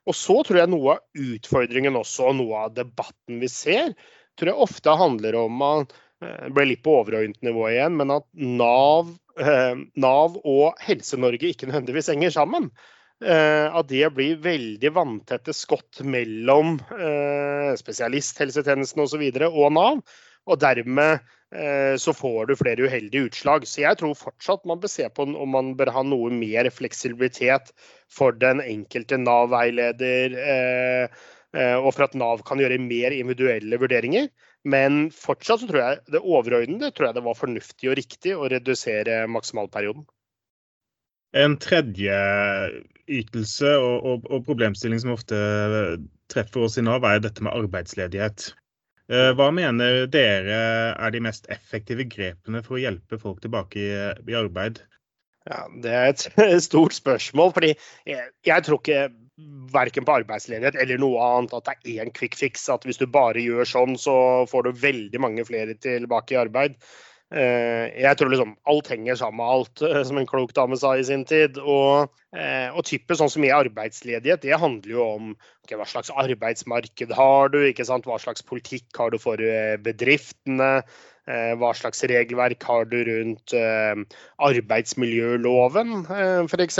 Og 0.05 0.17
så 0.19 0.41
tror 0.45 0.61
jeg 0.61 0.73
noe 0.73 0.99
av 0.99 1.27
utfordringen 1.27 1.97
også, 1.97 2.29
og 2.31 2.39
noe 2.43 2.67
av 2.67 2.75
debatten 2.77 3.39
vi 3.41 3.49
ser, 3.49 3.95
tror 4.37 4.51
jeg 4.51 4.67
ofte 4.67 4.99
handler 5.01 5.39
om 5.47 5.63
at 5.65 5.95
det 6.25 6.53
blir 6.57 6.71
litt 6.71 6.83
på 6.85 6.99
overordnet 7.01 7.41
nivå 7.45 7.69
igjen, 7.71 7.97
men 8.01 8.13
at 8.15 8.27
Nav, 8.33 9.11
eh, 9.41 9.81
Nav 10.01 10.39
og 10.41 10.79
Helse-Norge 10.85 11.51
ikke 11.51 11.69
nødvendigvis 11.69 12.11
henger 12.13 12.33
sammen. 12.35 12.71
Eh, 13.23 13.67
at 13.71 13.89
det 13.89 14.09
blir 14.17 14.41
veldig 14.43 14.91
vanntette 14.97 15.55
skott 15.55 16.03
mellom 16.03 16.77
eh, 16.99 17.71
spesialisthelsetjenesten 17.79 19.05
osv. 19.05 19.23
Og, 19.23 19.45
og 19.55 19.75
Nav. 19.77 20.01
Og 20.45 20.59
dermed 20.61 21.23
eh, 21.55 21.95
så 22.01 22.13
får 22.13 22.51
du 22.51 22.57
flere 22.59 22.89
uheldige 22.89 23.31
utslag. 23.31 23.69
Så 23.71 23.85
jeg 23.85 24.01
tror 24.01 24.19
fortsatt 24.19 24.67
man 24.69 24.83
bør 24.83 24.93
se 24.93 25.07
på 25.09 25.29
om 25.31 25.55
man 25.55 25.73
bør 25.79 25.93
ha 25.95 26.03
noe 26.05 26.33
mer 26.35 26.69
fleksibilitet 26.75 27.71
for 28.13 28.37
den 28.37 28.61
enkelte 28.65 29.21
Nav-veileder. 29.21 30.37
Og 31.55 31.93
for 31.95 32.03
at 32.09 32.17
Nav 32.19 32.41
kan 32.43 32.59
gjøre 32.59 32.81
mer 32.83 33.15
individuelle 33.15 33.79
vurderinger. 33.79 34.27
Men 34.67 35.07
fortsatt 35.15 35.63
så 35.63 35.69
tror 35.71 35.81
jeg 35.81 36.01
det 36.17 36.25
overordnede 36.25 36.91
tror 36.91 37.09
jeg 37.09 37.17
det 37.17 37.25
var 37.29 37.39
fornuftig 37.39 37.93
og 37.93 37.99
riktig 38.01 38.35
å 38.35 38.49
redusere 38.51 39.23
maksimalperioden. 39.31 40.03
En 41.35 41.57
tredje 41.59 42.17
ytelse 43.11 43.71
og, 43.77 43.95
og, 44.07 44.29
og, 44.31 44.45
problemstilling 44.47 45.01
som 45.03 45.15
ofte 45.17 45.39
treffer 46.33 46.67
oss 46.67 46.79
i 46.81 46.85
Nav, 46.87 47.05
er 47.05 47.21
dette 47.25 47.45
med 47.45 47.53
arbeidsledighet. 47.53 48.53
Eh, 49.13 49.31
hva 49.37 49.51
mener 49.53 50.07
dere 50.09 50.61
er 50.95 51.13
de 51.13 51.21
mest 51.27 51.49
effektive 51.53 52.07
grepene 52.09 52.63
for 52.65 52.79
å 52.79 52.85
hjelpe 52.87 53.21
folk 53.21 53.43
tilbake 53.45 53.83
i, 53.83 53.91
i 54.31 54.39
arbeid? 54.39 54.81
Ja, 55.51 55.67
Det 55.83 55.93
er 55.93 56.15
et 56.15 56.25
stort 56.69 56.97
spørsmål. 56.97 57.53
fordi 57.53 57.75
jeg, 58.09 58.31
jeg 58.47 58.65
tror 58.65 58.81
ikke 58.81 59.11
verken 59.75 60.07
på 60.07 60.15
arbeidsledighet 60.21 60.79
eller 60.81 61.01
noe 61.03 61.23
annet 61.27 61.57
at 61.59 61.67
det 61.67 61.97
er 61.99 62.07
én 62.07 62.15
quick 62.15 62.39
fix. 62.39 62.69
At 62.73 62.87
hvis 62.87 63.01
du 63.03 63.07
bare 63.11 63.43
gjør 63.43 63.69
sånn, 63.69 63.99
så 64.01 64.47
får 64.51 64.69
du 64.69 64.85
veldig 64.87 65.21
mange 65.21 65.45
flere 65.45 65.75
tilbake 65.75 66.37
i 66.37 66.41
arbeid. 66.41 66.79
Eh, 67.35 67.89
jeg 67.99 68.15
tror 68.19 68.31
liksom 68.31 68.53
alt 68.71 68.89
henger 68.93 69.17
sammen 69.19 69.41
med 69.41 69.53
alt, 69.57 69.83
eh, 69.83 70.03
som 70.07 70.21
en 70.21 70.29
klok 70.29 70.53
dame 70.55 70.77
sa 70.79 70.93
i 70.95 71.07
sin 71.07 71.25
tid. 71.27 71.59
Og, 71.59 72.13
eh, 72.37 72.69
og 72.71 72.85
type 72.87 73.17
sånn 73.19 73.33
som 73.33 73.47
i 73.47 73.51
arbeidsledighet, 73.55 74.45
det 74.45 74.61
handler 74.61 74.93
jo 74.93 75.03
om 75.17 75.33
okay, 75.65 75.79
hva 75.81 75.87
slags 75.89 76.13
arbeidsmarked 76.15 77.15
har 77.17 77.51
du, 77.51 77.59
ikke 77.67 77.87
sant? 77.89 78.07
hva 78.07 78.21
slags 78.23 78.45
politikk 78.47 78.87
har 79.01 79.11
du 79.11 79.19
for 79.19 79.37
bedriftene. 79.83 80.85
Hva 81.25 81.71
slags 81.73 82.05
regelverk 82.05 82.61
har 82.69 82.85
du 82.85 82.99
rundt 83.09 83.55
arbeidsmiljøloven, 84.45 86.05
f.eks. 86.45 86.77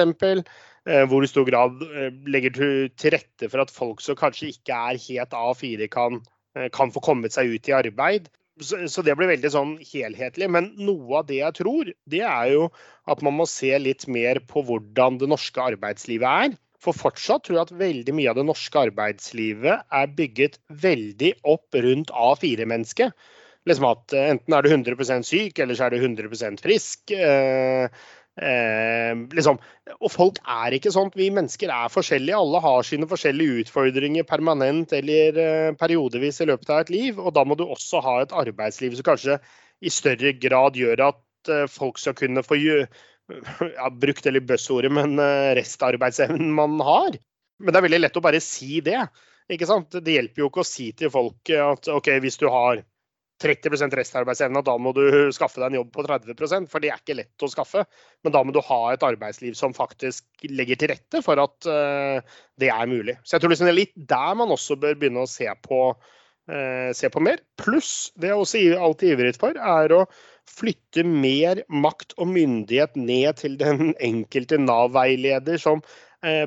Hvor 1.09 1.25
i 1.25 1.31
stor 1.31 1.49
grad 1.49 1.81
legger 2.29 2.53
du 2.53 2.67
til 2.93 3.17
rette 3.17 3.49
for 3.49 3.65
at 3.65 3.73
folk 3.73 4.05
som 4.05 4.19
kanskje 4.21 4.51
ikke 4.53 4.77
er 4.77 5.01
helt 5.01 5.33
A4, 5.33 5.89
kan, 5.89 6.21
kan 6.77 6.93
få 6.93 7.01
kommet 7.01 7.33
seg 7.33 7.57
ut 7.57 7.73
i 7.73 7.77
arbeid. 7.79 8.29
Så 8.63 9.03
det 9.03 9.17
blir 9.19 9.33
veldig 9.33 9.51
sånn 9.51 9.73
helhetlig. 9.83 10.49
Men 10.51 10.71
noe 10.79 11.21
av 11.21 11.29
det 11.31 11.41
jeg 11.41 11.59
tror, 11.59 11.91
det 12.11 12.23
er 12.23 12.53
jo 12.53 12.69
at 13.11 13.23
man 13.27 13.35
må 13.41 13.49
se 13.51 13.73
litt 13.83 14.07
mer 14.07 14.39
på 14.51 14.63
hvordan 14.67 15.19
det 15.19 15.31
norske 15.33 15.63
arbeidslivet 15.73 16.47
er. 16.47 16.59
For 16.85 16.97
fortsatt 16.97 17.47
tror 17.47 17.59
jeg 17.59 17.67
at 17.67 17.79
veldig 17.81 18.15
mye 18.15 18.31
av 18.31 18.39
det 18.39 18.47
norske 18.47 18.83
arbeidslivet 18.91 19.87
er 19.99 20.13
bygget 20.19 20.61
veldig 20.85 21.33
opp 21.55 21.79
rundt 21.87 22.13
A4-mennesket. 22.13 23.15
Liksom 23.65 23.87
at 23.89 24.13
eh, 24.13 24.29
enten 24.35 24.55
er 24.57 24.67
du 24.67 24.71
100% 24.71 25.25
syk, 25.27 25.59
eller 25.59 25.79
så 25.79 25.87
er 25.87 25.95
du 25.95 26.03
100 26.05 26.61
frisk. 26.61 27.15
Eh, 27.17 27.89
Eh, 28.35 29.15
liksom. 29.31 29.61
Og 30.01 30.11
folk 30.11 30.41
er 30.43 30.75
ikke 30.75 30.93
sånn. 30.95 31.13
Vi 31.15 31.29
mennesker 31.35 31.71
er 31.71 31.93
forskjellige. 31.93 32.39
Alle 32.39 32.63
har 32.65 32.87
sine 32.87 33.09
forskjellige 33.11 33.65
utfordringer 33.65 34.27
permanent 34.29 34.95
eller 34.97 35.39
eh, 35.41 35.75
periodevis 35.79 36.43
i 36.43 36.49
løpet 36.51 36.73
av 36.73 36.85
et 36.85 36.95
liv. 36.95 37.21
Og 37.21 37.35
da 37.37 37.45
må 37.47 37.59
du 37.59 37.67
også 37.67 38.03
ha 38.05 38.21
et 38.23 38.35
arbeidsliv 38.35 38.97
som 38.99 39.09
kanskje 39.11 39.39
i 39.85 39.93
større 39.93 40.35
grad 40.41 40.79
gjør 40.79 41.09
at 41.11 41.53
eh, 41.53 41.69
folk 41.71 42.01
skal 42.03 42.17
kunne 42.19 42.43
få 42.47 42.59
ja, 42.65 43.91
brukt 43.91 44.27
eller 44.27 44.45
buzzordet, 44.45 44.93
men 44.93 45.19
eh, 45.23 45.53
restarbeidsevnen 45.61 46.51
man 46.57 46.81
har. 46.83 47.21
Men 47.63 47.71
det 47.71 47.79
er 47.79 47.87
veldig 47.87 48.03
lett 48.03 48.19
å 48.19 48.25
bare 48.25 48.43
si 48.43 48.81
det. 48.85 48.99
Ikke 49.53 49.69
sant? 49.69 49.95
Det 50.03 50.17
hjelper 50.17 50.43
jo 50.43 50.51
ikke 50.51 50.65
å 50.65 50.67
si 50.67 50.89
til 50.97 51.13
folk 51.13 51.53
at 51.53 51.87
OK, 51.93 52.09
hvis 52.25 52.41
du 52.41 52.49
har 52.51 52.81
30% 53.45 54.59
og 54.59 54.65
da 54.67 54.75
må 54.81 54.93
du 54.97 55.05
skaffe 55.35 55.61
deg 55.61 55.69
en 55.69 55.79
jobb 55.81 55.93
på 55.95 56.05
30% 56.07 56.71
for 56.71 56.83
det 56.83 56.91
er 56.91 57.03
ikke 57.03 57.19
lett 57.19 57.45
å 57.45 57.51
skaffe. 57.53 57.85
Men 58.25 58.35
da 58.35 58.43
må 58.45 58.55
du 58.55 58.61
ha 58.65 58.81
et 58.93 59.05
arbeidsliv 59.07 59.57
som 59.59 59.77
faktisk 59.77 60.47
legger 60.49 60.81
til 60.81 60.93
rette 60.95 61.23
for 61.25 61.41
at 61.43 61.69
uh, 61.69 62.37
det 62.61 62.71
er 62.73 62.91
mulig. 62.91 63.19
Så 63.23 63.37
jeg 63.37 63.45
tror 63.45 63.55
liksom 63.55 63.69
det 63.69 63.75
er 63.75 63.83
litt 63.83 63.97
der 64.15 64.39
man 64.41 64.55
også 64.55 64.79
bør 64.81 64.97
begynne 64.99 65.25
å 65.25 65.31
se 65.31 65.49
på, 65.67 65.83
uh, 65.95 66.91
se 66.97 67.11
på 67.13 67.25
mer. 67.25 67.43
Pluss, 67.61 68.13
det 68.17 68.33
jeg 68.33 68.41
også 68.41 68.65
alltid 68.89 69.17
ivrig 69.17 69.35
for, 69.41 69.59
er 69.59 69.97
å 69.97 70.05
flytte 70.51 71.05
mer 71.09 71.63
makt 71.73 72.17
og 72.21 72.29
myndighet 72.33 72.99
ned 73.01 73.41
til 73.41 73.57
den 73.61 73.95
enkelte 73.97 74.61
Nav-veileder 74.61 75.61
som 75.61 75.85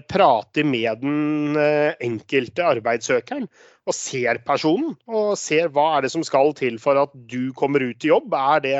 prater 0.09 0.65
med 0.65 1.03
den 1.03 1.57
enkelte 2.01 2.65
arbeidssøkeren 2.65 3.45
og 3.87 3.95
ser 3.95 4.39
personen. 4.47 4.95
Og 5.07 5.35
ser 5.39 5.71
hva 5.73 5.89
er 5.95 6.05
det 6.05 6.11
som 6.13 6.25
skal 6.25 6.53
til 6.57 6.79
for 6.81 6.99
at 7.01 7.13
du 7.29 7.53
kommer 7.57 7.85
ut 7.85 8.05
i 8.05 8.11
jobb. 8.11 8.33
Er 8.33 8.63
det 8.65 8.77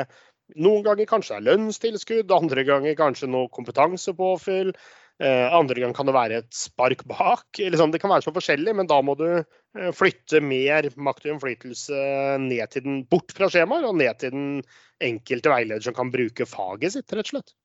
noen 0.56 0.84
ganger 0.86 1.08
kanskje 1.08 1.36
er 1.36 1.44
lønnstilskudd, 1.44 2.32
andre 2.32 2.64
ganger 2.64 2.96
kanskje 2.98 3.28
noe 3.30 3.50
kompetansepåfyll. 3.52 4.72
Eh, 5.18 5.46
andre 5.50 5.82
ganger 5.82 5.96
kan 5.98 6.06
det 6.06 6.14
være 6.14 6.40
et 6.42 6.50
spark 6.54 7.02
bak. 7.10 7.46
Liksom, 7.58 7.92
det 7.92 8.00
kan 8.02 8.12
være 8.12 8.24
så 8.28 8.34
forskjellig, 8.34 8.74
men 8.78 8.88
da 8.88 9.00
må 9.04 9.16
du 9.18 9.26
eh, 9.34 9.90
flytte 9.96 10.40
mer 10.44 10.88
makt 10.96 11.26
og 11.26 11.34
innflytelse 11.34 12.02
ned 12.44 12.74
til 12.74 12.86
den, 12.86 13.00
bort 13.10 13.34
fra 13.34 13.50
skjemaer 13.52 13.88
og 13.88 13.98
ned 13.98 14.20
til 14.22 14.34
den 14.34 14.52
enkelte 15.04 15.52
veileder 15.52 15.84
som 15.84 15.96
kan 15.96 16.12
bruke 16.14 16.46
faget 16.48 16.94
sitt, 16.94 17.10
rett 17.12 17.26
og 17.26 17.34
slett. 17.34 17.56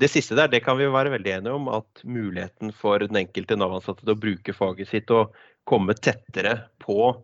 Det 0.00 0.10
siste 0.10 0.34
der, 0.38 0.50
det 0.50 0.64
kan 0.64 0.78
vi 0.78 0.88
være 0.90 1.12
veldig 1.14 1.36
enige 1.36 1.54
om. 1.54 1.68
At 1.70 2.02
muligheten 2.02 2.72
for 2.74 3.02
den 3.02 3.20
enkelte 3.20 3.58
Nav-ansatte 3.58 4.02
til 4.02 4.14
å 4.16 4.20
bruke 4.20 4.56
faget 4.56 4.90
sitt 4.90 5.12
og 5.14 5.34
komme 5.68 5.94
tettere 5.96 6.64
på 6.82 7.14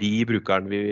de 0.00 0.12
brukerne 0.28 0.70
vi 0.72 0.82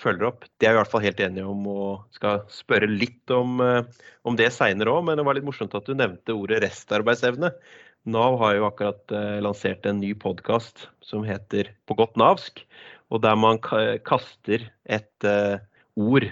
følger 0.00 0.30
opp. 0.30 0.46
Det 0.56 0.68
er 0.68 0.72
vi 0.72 0.78
i 0.78 0.80
hvert 0.80 0.92
fall 0.92 1.04
helt 1.04 1.20
enige 1.20 1.48
om 1.50 1.66
og 1.68 2.06
skal 2.16 2.44
spørre 2.52 2.88
litt 2.88 3.34
om, 3.34 3.60
eh, 3.60 3.82
om 4.24 4.38
det 4.38 4.48
seinere 4.54 4.94
òg. 4.94 5.04
Men 5.04 5.18
det 5.18 5.26
var 5.26 5.36
litt 5.36 5.48
morsomt 5.48 5.76
at 5.76 5.88
du 5.88 5.92
nevnte 5.94 6.36
ordet 6.36 6.62
restarbeidsevne. 6.64 7.52
Nav 8.06 8.38
har 8.38 8.54
jo 8.54 8.66
akkurat 8.68 9.02
uh, 9.10 9.40
lansert 9.42 9.86
en 9.90 9.98
ny 9.98 10.12
podkast 10.14 10.84
som 11.02 11.24
heter 11.26 11.72
På 11.90 11.96
godt 11.98 12.14
navsk. 12.14 12.62
Og 13.10 13.22
der 13.24 13.34
man 13.34 13.58
kaster 14.06 14.68
et 14.86 15.26
uh, 15.26 15.58
ord 15.98 16.28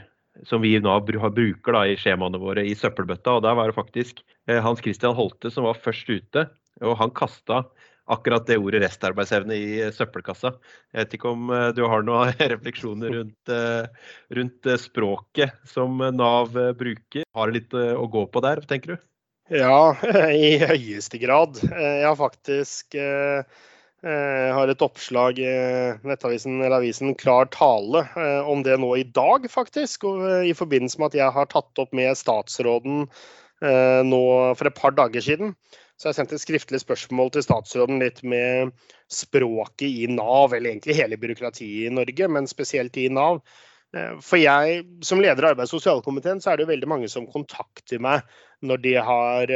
som 0.49 0.65
vi 0.65 0.75
Nav 0.83 1.05
bruker 1.07 1.77
da, 1.77 1.85
i 1.87 1.97
skjemaene 2.01 2.41
våre 2.43 2.67
i 2.67 2.75
søppelbøtta. 2.79 3.39
Og 3.39 3.47
der 3.47 3.57
var 3.59 3.71
det 3.71 3.79
faktisk 3.79 4.25
uh, 4.51 4.61
Hans 4.65 4.83
Christian 4.85 5.15
Holte 5.15 5.53
som 5.55 5.69
var 5.69 5.79
først 5.81 6.11
ute. 6.11 6.49
Og 6.83 6.99
han 6.99 7.15
kasta 7.15 7.63
akkurat 8.11 8.47
det 8.47 8.59
ordet 8.61 8.83
restarbeidsevne 8.85 9.57
i 9.57 9.81
eh, 9.83 9.93
søppelkassa. 9.95 10.55
Jeg 10.93 11.05
vet 11.05 11.17
ikke 11.17 11.33
om 11.33 11.51
eh, 11.55 11.71
du 11.77 11.85
har 11.89 12.05
noen 12.07 12.35
refleksjoner 12.55 13.19
rundt, 13.19 13.53
eh, 13.53 14.11
rundt 14.39 14.71
språket 14.81 15.57
som 15.69 16.03
Nav 16.17 16.55
bruker. 16.79 17.27
Har 17.35 17.51
det 17.51 17.61
litt 17.61 17.77
å 17.77 18.07
gå 18.11 18.27
på 18.33 18.45
der, 18.45 18.65
tenker 18.69 18.95
du? 18.95 19.05
Ja, 19.53 19.95
i 20.33 20.57
høyeste 20.61 21.21
grad. 21.23 21.61
Jeg 21.65 22.05
har 22.05 22.19
faktisk 22.19 22.97
jeg 24.05 24.53
har 24.53 24.69
et 24.69 24.83
oppslag 24.85 25.39
i 25.41 25.53
nettavisen 26.05 26.59
eller 26.59 26.77
avisen 26.83 27.15
Klar 27.17 27.49
tale 27.55 28.05
om 28.45 28.61
det 28.67 28.77
nå 28.83 28.91
i 29.01 29.07
dag, 29.17 29.47
faktisk. 29.49 30.05
I 30.45 30.53
forbindelse 30.53 31.01
med 31.01 31.13
at 31.13 31.17
jeg 31.23 31.37
har 31.39 31.49
tatt 31.49 31.81
opp 31.81 31.95
med 31.97 32.13
statsråden 32.21 33.07
nå 34.05 34.21
for 34.59 34.69
et 34.69 34.77
par 34.77 34.93
dager 34.93 35.25
siden. 35.25 35.55
Så 35.97 36.11
jeg 36.11 36.19
sendte 36.19 36.35
et 36.37 36.43
skriftlig 36.43 36.81
spørsmål 36.83 37.31
til 37.35 37.45
statsråden 37.47 38.03
litt 38.03 38.19
med 38.27 38.73
språket 39.13 39.87
i 39.87 40.09
Nav, 40.11 40.55
eller 40.55 40.73
egentlig 40.73 40.97
hele 40.99 41.19
byråkratiet 41.21 41.87
i 41.87 41.93
Norge, 41.95 42.29
men 42.29 42.51
spesielt 42.51 42.99
i 42.99 43.07
Nav. 43.13 43.39
Eh, 43.95 44.17
for 44.25 44.41
jeg, 44.41 44.83
som 45.07 45.23
leder 45.23 45.47
av 45.47 45.55
arbeids- 45.55 45.73
og 45.73 45.81
sosialkomiteen, 45.81 46.43
så 46.43 46.51
er 46.51 46.59
det 46.59 46.67
jo 46.67 46.73
veldig 46.73 46.91
mange 46.91 47.11
som 47.13 47.31
kontakter 47.31 48.03
meg 48.03 48.27
når 48.65 48.83
de 48.83 48.95
har 49.07 49.51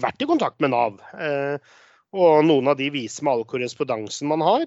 vært 0.00 0.22
i 0.24 0.28
kontakt 0.28 0.62
med 0.64 0.72
Nav. 0.72 0.98
Og 2.12 2.44
noen 2.44 2.68
av 2.68 2.76
de 2.76 2.90
viser 2.92 3.24
med 3.24 3.38
all 3.38 3.46
korrespondansen 3.48 4.28
man 4.28 4.44
har. 4.44 4.66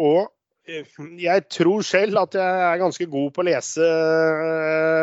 Og 0.00 0.30
jeg 0.66 1.44
tror 1.52 1.84
selv 1.86 2.18
at 2.24 2.34
jeg 2.34 2.62
er 2.66 2.80
ganske 2.80 3.06
god 3.10 3.32
på 3.34 3.42
å 3.42 3.46
lese 3.46 3.90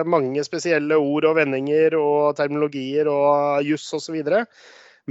mange 0.09 0.43
spesielle 0.43 0.97
ord 0.99 1.29
og 1.29 1.37
vendinger 1.37 1.95
og 1.99 2.33
terminologier 2.39 3.07
og 3.11 3.63
juss 3.67 3.85
osv. 3.95 4.17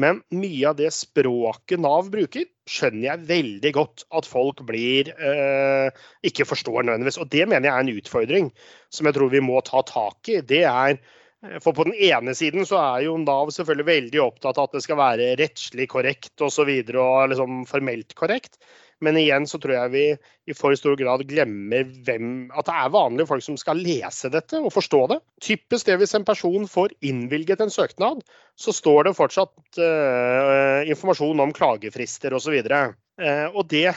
Men 0.02 0.20
mye 0.32 0.68
av 0.70 0.76
det 0.78 0.90
språket 0.96 1.80
Nav 1.80 2.08
bruker, 2.12 2.46
skjønner 2.68 3.06
jeg 3.10 3.26
veldig 3.28 3.72
godt 3.76 4.04
at 4.16 4.28
folk 4.28 4.62
blir 4.68 5.10
eh, 5.12 6.04
ikke 6.24 6.46
forstår 6.48 6.86
nødvendigvis. 6.86 7.20
Og 7.20 7.28
det 7.32 7.44
mener 7.48 7.68
jeg 7.68 7.74
er 7.74 7.86
en 7.86 8.00
utfordring 8.00 8.52
som 8.92 9.08
jeg 9.08 9.18
tror 9.18 9.32
vi 9.32 9.42
må 9.44 9.60
ta 9.66 9.82
tak 9.88 10.32
i. 10.32 10.40
Det 10.40 10.62
er 10.68 10.96
eh, 10.96 11.12
for 11.62 11.74
på 11.74 11.84
den 11.88 11.96
ene 11.98 12.34
siden 12.38 12.66
så 12.68 12.78
er 12.78 13.06
jo 13.06 13.16
Nav 13.18 13.50
selvfølgelig 13.54 13.88
veldig 13.88 14.20
opptatt 14.22 14.60
av 14.60 14.68
at 14.68 14.76
det 14.76 14.84
skal 14.84 15.00
være 15.00 15.32
rettslig 15.40 15.88
korrekt 15.90 16.34
osv. 16.36 16.46
Og, 16.46 16.54
så 16.54 16.66
videre, 16.68 17.02
og 17.02 17.32
liksom 17.32 17.64
formelt 17.70 18.14
korrekt. 18.18 18.60
Men 19.02 19.18
igjen 19.18 19.46
så 19.50 19.58
tror 19.58 19.74
jeg 19.74 19.92
vi 19.92 20.04
i 20.50 20.54
for 20.56 20.74
stor 20.78 20.96
grad 20.98 21.24
glemmer 21.26 21.86
hvem, 22.06 22.32
at 22.54 22.66
det 22.68 22.74
er 22.78 22.94
vanlige 22.94 23.28
folk 23.30 23.44
som 23.44 23.58
skal 23.58 23.80
lese 23.82 24.30
dette 24.32 24.60
og 24.62 24.72
forstå 24.74 25.00
det. 25.12 25.18
Typisk 25.42 25.88
det 25.88 25.98
hvis 26.00 26.14
en 26.18 26.26
person 26.26 26.68
får 26.70 26.94
innvilget 27.06 27.62
en 27.64 27.72
søknad, 27.72 28.22
så 28.58 28.74
står 28.74 29.08
det 29.08 29.16
fortsatt 29.18 29.80
uh, 29.80 30.82
informasjon 30.90 31.42
om 31.42 31.54
klagefrister 31.56 32.34
osv. 32.36 32.58
Uh, 32.70 32.92
eh, 33.22 33.46
og, 33.50 33.64
det, 33.72 33.88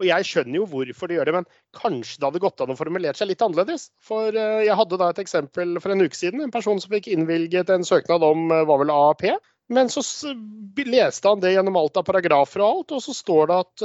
og 0.00 0.08
jeg 0.08 0.26
skjønner 0.26 0.60
jo 0.60 0.68
hvorfor 0.70 1.10
de 1.10 1.18
gjør 1.18 1.30
det, 1.30 1.36
men 1.38 1.50
kanskje 1.78 2.18
det 2.18 2.30
hadde 2.30 2.42
gått 2.46 2.64
an 2.64 2.74
å 2.74 2.78
formulere 2.78 3.18
seg 3.18 3.30
litt 3.30 3.44
annerledes. 3.44 3.90
For 4.02 4.34
uh, 4.34 4.64
jeg 4.64 4.78
hadde 4.80 4.98
da 4.98 5.12
et 5.12 5.22
eksempel 5.22 5.78
for 5.82 5.94
en 5.94 6.02
uke 6.02 6.18
siden. 6.18 6.42
En 6.42 6.54
person 6.54 6.82
som 6.82 6.94
fikk 6.94 7.10
innvilget 7.14 7.70
en 7.74 7.86
søknad 7.86 8.26
om 8.26 8.50
var 8.50 8.82
vel 8.82 8.94
AAP. 8.94 9.30
Men 9.68 9.90
så 9.92 10.00
leste 10.88 11.28
han 11.28 11.42
det 11.42 11.52
gjennom 11.52 11.76
alt 11.76 11.98
av 12.00 12.06
paragrafer 12.06 12.62
og 12.64 12.68
alt, 12.68 12.92
og 12.96 13.02
så 13.04 13.12
står 13.12 13.50
det 13.50 13.56
at 13.66 13.82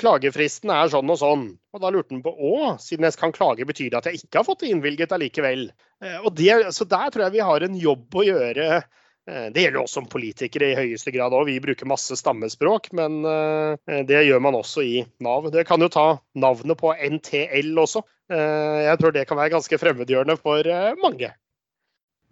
klagefristen 0.00 0.70
er 0.70 0.90
sånn 0.92 1.10
og 1.10 1.18
sånn. 1.20 1.46
Og 1.74 1.82
da 1.82 1.90
lurte 1.90 2.14
han 2.14 2.22
på 2.22 2.30
å, 2.30 2.58
siden 2.82 3.08
jeg 3.08 3.18
kan 3.18 3.34
klage, 3.34 3.66
betyr 3.66 3.90
det 3.90 4.00
at 4.00 4.10
jeg 4.10 4.22
ikke 4.22 4.40
har 4.40 4.46
fått 4.46 4.62
det 4.62 4.70
innvilget 4.70 5.14
allikevel? 5.14 5.66
Eh, 6.04 6.18
og 6.22 6.34
det, 6.38 6.52
så 6.76 6.86
der 6.86 7.10
tror 7.10 7.26
jeg 7.26 7.36
vi 7.36 7.48
har 7.48 7.66
en 7.66 7.78
jobb 7.80 8.18
å 8.20 8.26
gjøre. 8.26 8.68
Eh, 9.26 9.46
det 9.54 9.64
gjelder 9.64 9.82
oss 9.82 9.96
som 9.98 10.06
politikere 10.10 10.70
i 10.70 10.78
høyeste 10.78 11.14
grad 11.14 11.34
òg. 11.34 11.48
Vi 11.50 11.58
bruker 11.64 11.90
masse 11.90 12.14
stammespråk, 12.20 12.92
men 12.94 13.22
det 14.06 14.26
gjør 14.28 14.42
man 14.46 14.60
også 14.60 14.86
i 14.86 14.98
Nav. 15.24 15.50
Det 15.54 15.66
kan 15.66 15.82
jo 15.82 15.90
ta 15.90 16.08
navnet 16.38 16.78
på 16.78 16.94
NTL 16.94 17.74
også. 17.82 18.04
Jeg 18.30 19.00
tror 19.00 19.12
det 19.12 19.26
kan 19.28 19.36
være 19.36 19.56
ganske 19.58 19.78
fremmedgjørende 19.80 20.38
for 20.40 20.70
mange. 21.02 21.34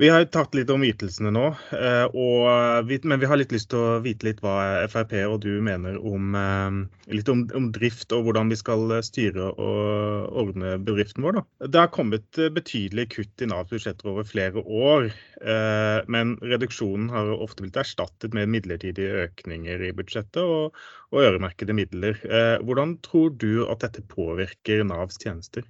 Vi 0.03 0.09
har 0.11 0.25
tatt 0.35 0.57
litt 0.59 0.71
om 0.75 0.83
ytelsene 0.83 1.31
nå, 1.31 1.45
eh, 1.79 2.09
og, 2.19 2.89
men 3.07 3.21
vi 3.23 3.29
har 3.31 3.39
litt 3.39 3.53
lyst 3.55 3.69
til 3.71 3.79
å 3.79 4.01
vite 4.03 4.27
litt 4.27 4.41
hva 4.43 4.83
Frp 4.91 5.13
og 5.29 5.37
du 5.45 5.61
mener 5.63 5.95
om, 6.03 6.35
eh, 6.35 7.05
litt 7.15 7.31
om, 7.31 7.45
om 7.55 7.69
drift 7.77 8.11
og 8.17 8.27
hvordan 8.27 8.51
vi 8.51 8.59
skal 8.59 8.97
styre 9.07 9.53
og 9.53 10.35
ordne 10.43 10.75
bedriften 10.83 11.23
vår. 11.23 11.39
Da. 11.39 11.69
Det 11.71 11.83
har 11.85 11.95
kommet 11.95 12.43
betydelige 12.57 13.13
kutt 13.15 13.47
i 13.47 13.51
Navs 13.53 13.71
budsjetter 13.71 14.11
over 14.11 14.27
flere 14.27 14.67
år, 14.67 15.07
eh, 15.39 16.03
men 16.11 16.35
reduksjonen 16.43 17.07
har 17.15 17.31
ofte 17.39 17.63
blitt 17.63 17.79
erstattet 17.79 18.35
med 18.35 18.51
midlertidige 18.51 19.29
økninger 19.29 19.87
i 19.87 19.95
budsjettet 19.95 20.43
og, 20.43 20.81
og 21.15 21.27
øremerkede 21.29 21.79
midler. 21.79 22.19
Hvordan 22.67 22.99
tror 23.07 23.37
du 23.39 23.69
at 23.69 23.87
dette 23.87 24.03
påvirker 24.11 24.83
Navs 24.83 25.23
tjenester? 25.23 25.63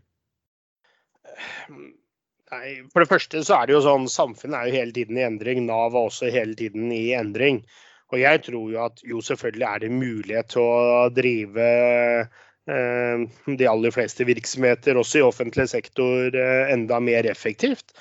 Nei, 2.52 2.82
For 2.92 3.00
det 3.00 3.08
første 3.08 3.40
så 3.46 3.58
er 3.58 3.68
det 3.68 3.76
jo 3.76 3.84
sånn, 3.84 4.10
samfunnet 4.12 4.58
er 4.58 4.68
jo 4.68 4.78
hele 4.80 4.92
tiden 4.96 5.18
i 5.18 5.24
endring. 5.24 5.64
Nav 5.68 5.94
er 5.96 6.08
også 6.10 6.28
hele 6.32 6.56
tiden 6.58 6.90
i 6.92 7.14
endring. 7.16 7.62
Og 8.12 8.20
jeg 8.20 8.42
tror 8.44 8.72
jo 8.74 8.80
at 8.84 9.00
jo 9.08 9.22
selvfølgelig 9.24 9.68
er 9.68 9.84
det 9.84 9.92
mulighet 9.94 10.50
til 10.52 10.66
å 10.66 11.06
drive 11.16 11.68
eh, 12.68 13.22
de 13.62 13.68
aller 13.70 13.94
fleste 13.94 14.26
virksomheter, 14.28 15.00
også 15.00 15.22
i 15.22 15.24
offentlig 15.24 15.64
sektor, 15.72 16.28
eh, 16.28 16.74
enda 16.74 17.00
mer 17.00 17.28
effektivt. 17.30 17.96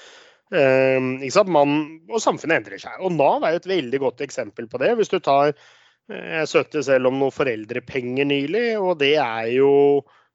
Eh, 0.51 1.00
Man, 1.48 1.77
og 2.12 2.20
samfunnet 2.20 2.60
endrer 2.60 2.84
seg. 2.84 3.00
Og 3.00 3.15
Nav 3.15 3.46
er 3.48 3.55
jo 3.55 3.62
et 3.63 3.72
veldig 3.72 4.03
godt 4.03 4.25
eksempel 4.27 4.67
på 4.67 4.84
det. 4.84 4.98
Hvis 5.00 5.13
du 5.13 5.22
tar 5.24 5.53
eh, 5.53 6.41
Jeg 6.41 6.51
søkte 6.51 6.84
selv 6.84 7.08
om 7.08 7.22
noen 7.22 7.31
foreldrepenger 7.31 8.27
nylig, 8.27 8.67
og 8.84 9.00
det 9.00 9.15
er 9.15 9.48
jo 9.55 9.72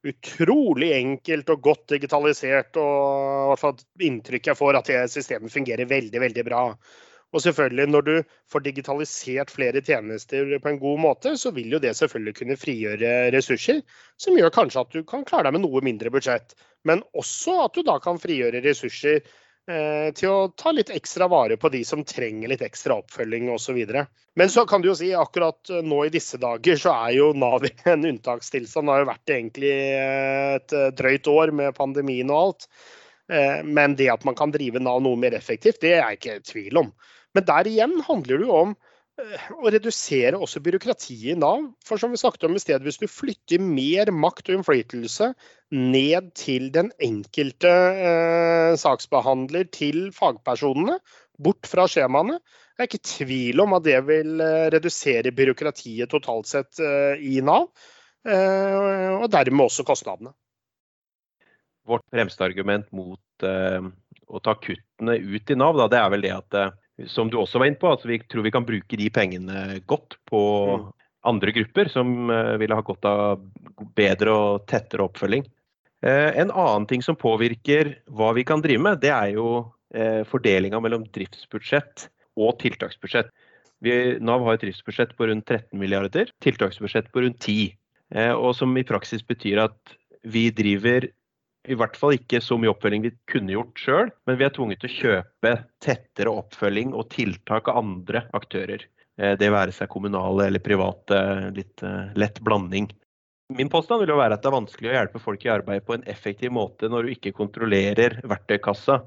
utrolig 0.05 0.91
enkelt 0.97 1.49
og 1.53 1.63
godt 1.65 1.95
digitalisert. 1.95 2.77
Og 2.77 3.43
i 3.43 3.49
hvert 3.51 3.63
fall 3.63 4.07
inntrykk 4.09 4.51
jeg 4.51 4.59
får 4.59 4.79
at 4.81 4.93
systemet 5.13 5.53
fungerer 5.53 5.89
veldig, 5.89 6.21
veldig 6.27 6.45
bra. 6.47 6.63
Og 7.35 7.43
selvfølgelig, 7.43 7.89
når 7.91 8.05
du 8.07 8.13
får 8.51 8.63
digitalisert 8.63 9.51
flere 9.51 9.81
tjenester 9.83 10.53
på 10.63 10.69
en 10.71 10.79
god 10.79 11.01
måte, 11.03 11.33
så 11.35 11.51
vil 11.51 11.73
jo 11.75 11.81
det 11.83 11.91
selvfølgelig 11.99 12.35
kunne 12.37 12.59
frigjøre 12.59 13.15
ressurser, 13.35 13.81
som 14.21 14.37
gjør 14.39 14.53
kanskje 14.55 14.85
at 14.85 14.95
du 14.95 15.01
kan 15.03 15.25
klare 15.27 15.49
deg 15.49 15.57
med 15.57 15.65
noe 15.65 15.83
mindre 15.83 16.13
budsjett. 16.13 16.55
Men 16.87 17.03
også 17.19 17.57
at 17.65 17.75
du 17.75 17.83
da 17.83 17.97
kan 17.99 18.21
frigjøre 18.21 18.63
ressurser 18.63 19.19
til 19.67 20.31
å 20.31 20.47
ta 20.55 20.71
litt 20.71 20.93
ekstra 20.95 21.27
vare 21.27 21.57
på 21.59 21.67
de 21.73 21.81
som 21.83 22.05
trenger 22.07 22.53
litt 22.53 22.61
ekstra 22.63 23.01
oppfølging 23.01 23.49
osv. 23.51 23.81
Men 24.37 24.49
så 24.53 24.65
kan 24.69 24.83
du 24.83 24.91
jo 24.91 24.95
si 24.95 25.07
akkurat 25.17 25.69
eh, 25.73 25.81
nå 25.81 26.03
i 26.05 26.11
disse 26.13 26.37
dager 26.37 26.77
så 26.77 26.93
er 27.07 27.15
jo 27.15 27.31
Nav 27.33 27.65
i 27.65 27.71
en 27.89 28.05
unntakstilstand. 28.05 28.85
Det 28.85 28.93
har 28.93 29.01
jo 29.01 29.09
vært 29.09 29.33
egentlig 29.33 29.71
et 29.73 30.75
eh, 30.77 30.91
drøyt 30.99 31.29
år 31.31 31.53
med 31.57 31.77
pandemien 31.77 32.29
og 32.29 32.43
alt. 32.43 32.69
Men 33.67 33.97
det 33.99 34.05
at 34.07 34.21
man 34.23 34.37
kan 34.39 34.53
drive 34.53 34.79
Nav 34.79 35.01
noe 35.03 35.19
mer 35.19 35.33
effektivt, 35.35 35.81
det 35.81 35.89
er 35.97 35.97
jeg 35.97 36.15
ikke 36.15 36.35
i 36.37 36.43
tvil 36.47 36.77
om. 36.79 36.93
Men 37.35 37.43
der 37.49 37.67
igjen 37.67 37.97
handler 38.05 38.39
det 38.39 38.45
jo 38.47 38.53
om 38.55 38.71
å 39.17 39.71
redusere 39.73 40.37
også 40.37 40.61
byråkratiet 40.63 41.33
i 41.33 41.37
Nav. 41.39 41.65
For 41.85 42.01
som 42.01 42.13
vi 42.13 42.19
snakket 42.21 42.45
om 42.47 42.57
i 42.57 42.61
sted, 42.61 42.83
hvis 42.85 42.99
du 43.01 43.07
flytter 43.09 43.61
mer 43.63 44.11
makt 44.13 44.51
og 44.51 44.59
innflytelse 44.59 45.31
ned 45.73 46.31
til 46.37 46.69
den 46.75 46.91
enkelte 47.03 47.71
eh, 47.71 48.77
saksbehandler, 48.79 49.67
til 49.73 50.09
fagpersonene, 50.15 50.99
bort 51.41 51.69
fra 51.69 51.87
skjemaene, 51.89 52.39
jeg 52.77 52.83
er 52.83 52.89
ikke 52.91 53.09
tvil 53.09 53.61
om 53.63 53.73
at 53.77 53.85
det 53.87 53.99
vil 54.05 54.41
eh, 54.43 54.67
redusere 54.73 55.33
byråkratiet 55.33 56.13
totalt 56.13 56.49
sett 56.49 56.81
eh, 56.83 57.17
i 57.17 57.41
Nav. 57.41 57.71
Eh, 58.27 59.13
og 59.17 59.29
dermed 59.33 59.65
også 59.65 59.85
kostnadene. 59.87 60.35
Vårt 61.87 62.03
fremste 62.11 62.43
argument 62.45 62.89
mot 62.93 63.47
eh, 63.47 63.81
å 64.27 64.41
ta 64.43 64.53
kuttene 64.61 65.15
ut 65.17 65.53
i 65.53 65.57
Nav, 65.57 65.79
da, 65.79 65.87
det 65.89 66.03
er 66.03 66.13
vel 66.13 66.27
det 66.27 66.35
at 66.35 66.59
som 67.05 67.29
du 67.29 67.37
også 67.37 67.61
var 67.61 67.69
inne 67.69 67.79
på, 67.79 67.91
at 67.93 68.05
vi 68.07 68.19
tror 68.25 68.45
vi 68.45 68.53
kan 68.53 68.65
bruke 68.65 68.97
de 68.97 69.09
pengene 69.13 69.79
godt 69.89 70.17
på 70.29 70.41
mm. 70.71 70.85
andre 71.29 71.53
grupper 71.59 71.91
som 71.93 72.31
eh, 72.33 72.55
ville 72.61 72.77
ha 72.77 72.85
godt 72.85 73.05
av 73.09 73.43
bedre 73.97 74.33
og 74.33 74.67
tettere 74.69 75.05
oppfølging. 75.05 75.45
Eh, 76.05 76.31
en 76.41 76.51
annen 76.51 76.87
ting 76.89 77.05
som 77.05 77.17
påvirker 77.19 77.95
hva 78.17 78.31
vi 78.37 78.45
kan 78.47 78.63
drive 78.65 78.81
med, 78.83 79.01
det 79.03 79.13
er 79.13 79.35
jo 79.35 79.49
eh, 79.93 80.23
fordelinga 80.29 80.81
mellom 80.81 81.05
driftsbudsjett 81.13 82.07
og 82.37 82.57
tiltaksbudsjett. 82.63 83.29
Vi, 83.85 83.93
Nav 84.23 84.41
har 84.47 84.57
et 84.57 84.65
driftsbudsjett 84.65 85.13
på 85.17 85.29
rundt 85.29 85.45
13 85.45 85.77
milliarder, 85.77 86.31
tiltaksbudsjett 86.41 87.11
på 87.13 87.21
rundt 87.25 87.37
10. 87.45 87.75
Og 88.39 88.53
som 88.55 88.71
i 88.79 88.85
praksis 88.87 89.21
betyr 89.27 89.59
at 89.65 89.97
vi 90.25 90.47
driver 90.55 91.09
i 91.67 91.75
hvert 91.77 91.97
fall 91.99 92.15
ikke 92.15 92.39
så 92.43 92.57
mye 92.59 92.71
oppfølging 92.71 93.03
vi 93.03 93.13
kunne 93.29 93.53
gjort 93.55 93.81
sjøl, 93.81 94.11
men 94.27 94.37
vi 94.39 94.45
er 94.47 94.53
tvunget 94.55 94.81
til 94.81 94.89
å 94.89 94.97
kjøpe 94.97 95.53
tettere 95.83 96.33
oppfølging 96.33 96.93
og 96.95 97.09
tiltak 97.13 97.67
av 97.71 97.81
andre 97.81 98.23
aktører. 98.37 98.85
Eh, 99.19 99.35
det 99.39 99.51
være 99.53 99.75
seg 99.75 99.91
kommunale 99.91 100.47
eller 100.47 100.63
private, 100.63 101.19
litt 101.57 101.83
eh, 101.85 102.13
lett 102.19 102.39
blanding. 102.45 102.89
Min 103.57 103.71
påstand 103.71 104.03
vil 104.03 104.11
jo 104.11 104.19
være 104.19 104.35
at 104.35 104.43
det 104.43 104.49
er 104.49 104.57
vanskelig 104.57 104.91
å 104.91 104.95
hjelpe 104.97 105.23
folk 105.23 105.45
i 105.45 105.51
arbeid 105.53 105.85
på 105.87 105.95
en 105.95 106.07
effektiv 106.11 106.51
måte 106.55 106.89
når 106.91 107.05
du 107.05 107.13
ikke 107.13 107.35
kontrollerer 107.35 108.19
verktøykassa 108.27 109.01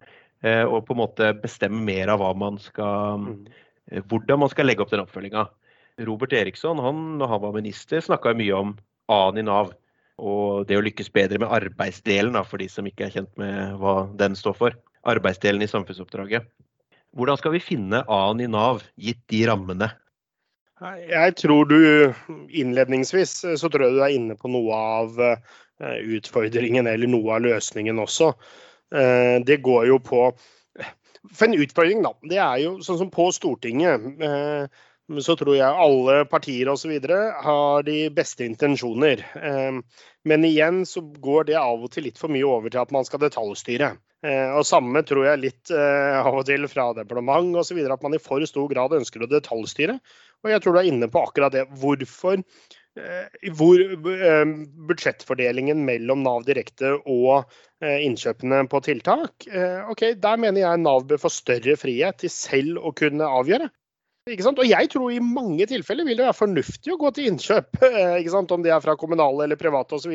eh, 0.45 0.65
og 0.65 0.87
på 0.89 0.97
en 0.97 1.03
måte 1.03 1.33
bestemmer 1.43 1.85
mer 1.85 2.15
av 2.17 2.25
man 2.41 2.57
skal, 2.61 3.27
mm. 3.27 4.05
hvordan 4.09 4.45
man 4.45 4.53
skal 4.53 4.69
legge 4.69 4.85
opp 4.85 4.93
den 4.93 5.05
oppfølginga. 5.05 5.45
Robert 6.09 6.33
Eriksson 6.33 6.81
han, 6.81 7.03
når 7.21 7.35
han 7.35 7.45
var 7.45 7.57
minister, 7.59 8.01
snakka 8.01 8.33
mye 8.39 8.57
om 8.57 8.75
A-en 9.13 9.41
i 9.43 9.45
Nav 9.45 9.75
og 10.21 10.69
det 10.69 10.77
å 10.79 10.85
lykkes 10.85 11.11
bedre 11.15 11.41
med 11.41 11.53
arbeidsdelen, 11.57 12.37
da, 12.37 12.45
for 12.47 12.61
de 12.61 12.69
som 12.71 12.87
ikke 12.89 13.09
er 13.09 13.15
kjent 13.17 13.33
med 13.41 13.81
hva 13.81 14.05
den 14.21 14.37
står 14.39 14.57
for. 14.59 14.77
Arbeidsdelen 15.09 15.65
i 15.65 15.71
samfunnsoppdraget. 15.71 16.47
Hvordan 17.17 17.41
skal 17.41 17.57
vi 17.57 17.65
finne 17.65 18.05
A-en 18.07 18.43
i 18.45 18.49
Nav, 18.51 18.85
gitt 19.01 19.23
de 19.33 19.43
rammene? 19.49 19.91
Jeg 20.81 21.35
tror 21.37 21.67
du 21.69 21.81
innledningsvis 22.57 23.33
så 23.61 23.69
tror 23.69 23.85
jeg 23.85 23.97
du 23.97 24.05
er 24.05 24.15
inne 24.15 24.37
på 24.39 24.49
noe 24.49 24.77
av 24.77 25.19
eh, 25.21 25.99
utfordringen 26.17 26.89
eller 26.89 27.11
noe 27.11 27.35
av 27.37 27.45
løsningen 27.45 28.01
også. 28.01 28.31
Eh, 28.97 29.37
det 29.45 29.61
går 29.67 29.91
jo 29.91 29.99
på 30.01 30.31
For 31.37 31.45
en 31.45 31.59
utfordring, 31.61 32.01
da. 32.01 32.15
Det 32.25 32.39
er 32.41 32.63
jo 32.63 32.79
sånn 32.81 32.97
som 33.03 33.11
på 33.13 33.27
Stortinget 33.37 34.07
eh, 34.25 34.81
så 35.19 35.35
tror 35.39 35.57
jeg 35.57 35.83
alle 35.85 36.21
partier 36.31 36.69
osv. 36.71 36.93
har 37.45 37.83
de 37.87 37.99
beste 38.15 38.47
intensjoner. 38.47 39.25
Ehm, 39.43 39.83
men 40.25 40.45
igjen 40.47 40.85
så 40.87 41.03
går 41.03 41.51
det 41.51 41.59
av 41.59 41.83
og 41.83 41.91
til 41.91 42.07
litt 42.07 42.21
for 42.21 42.31
mye 42.31 42.47
over 42.47 42.71
til 42.71 42.83
at 42.83 42.95
man 42.95 43.07
skal 43.09 43.23
detaljstyre. 43.25 43.95
Eh, 44.21 44.51
og 44.53 44.67
samme 44.69 45.01
tror 45.09 45.25
jeg 45.31 45.41
litt 45.41 45.71
eh, 45.73 46.19
av 46.21 46.43
og 46.43 46.45
til 46.49 46.67
fra 46.69 46.91
departement 46.97 47.57
osv. 47.63 47.79
at 47.81 48.03
man 48.05 48.17
i 48.17 48.21
for 48.21 48.45
stor 48.49 48.69
grad 48.69 48.93
ønsker 48.99 49.25
å 49.25 49.31
detaljstyre. 49.31 49.97
Og 50.45 50.53
jeg 50.53 50.63
tror 50.63 50.77
du 50.77 50.83
er 50.83 50.91
inne 50.91 51.09
på 51.09 51.23
akkurat 51.25 51.57
det. 51.57 51.65
Hvorfor 51.81 52.37
eh, 52.37 53.49
hvor 53.57 53.81
budsjettfordelingen 54.91 55.81
mellom 55.89 56.25
Nav 56.27 56.45
direkte 56.45 56.99
og 57.01 57.51
innkjøpene 57.81 58.67
på 58.69 58.77
tiltak, 58.85 59.47
ok, 59.89 60.03
der 60.21 60.41
mener 60.43 60.61
jeg 60.61 60.81
Nav 60.83 61.07
bør 61.09 61.23
få 61.23 61.31
større 61.33 61.79
frihet 61.81 62.19
til 62.21 62.33
selv 62.35 62.83
å 62.85 62.93
kunne 62.93 63.25
avgjøre. 63.25 63.71
Og 64.31 64.67
jeg 64.69 64.91
tror 64.93 65.13
i 65.13 65.23
mange 65.23 65.67
tilfeller 65.67 66.07
vil 66.07 66.19
det 66.19 66.27
være 66.27 66.39
fornuftig 66.39 66.93
å 66.95 66.99
gå 67.01 67.11
til 67.17 67.31
innkjøp, 67.33 67.81
om 68.55 68.63
det 68.63 68.75
er 68.75 68.83
fra 68.85 68.97
kommunale 68.99 69.47
eller 69.47 69.59
private 69.59 69.99
osv. 69.99 70.15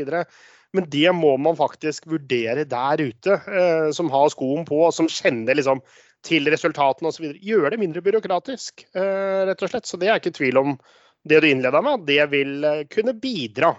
Men 0.75 0.89
det 0.91 1.11
må 1.15 1.35
man 1.39 1.57
faktisk 1.57 2.07
vurdere 2.11 2.65
der 2.67 3.03
ute, 3.03 3.37
eh, 3.47 3.89
som 3.95 4.11
har 4.11 4.31
skoen 4.33 4.65
på, 4.67 4.81
og 4.87 4.93
som 4.95 5.07
kjenner 5.11 5.57
liksom 5.57 5.81
til 6.25 6.49
resultatene 6.51 7.11
osv. 7.11 7.29
Gjøre 7.43 7.73
det 7.73 7.81
mindre 7.81 8.03
byråkratisk, 8.05 8.87
eh, 8.95 9.45
rett 9.49 9.63
og 9.63 9.71
slett. 9.71 9.87
Så 9.87 9.99
det 10.01 10.09
er 10.09 10.19
ikke 10.19 10.35
tvil 10.35 10.59
om 10.61 10.77
det 11.25 11.41
du 11.41 11.47
innleda 11.49 11.81
med. 11.85 12.05
Det 12.09 12.21
vil 12.33 12.63
eh, 12.63 12.83
kunne 12.91 13.15
bidra 13.19 13.75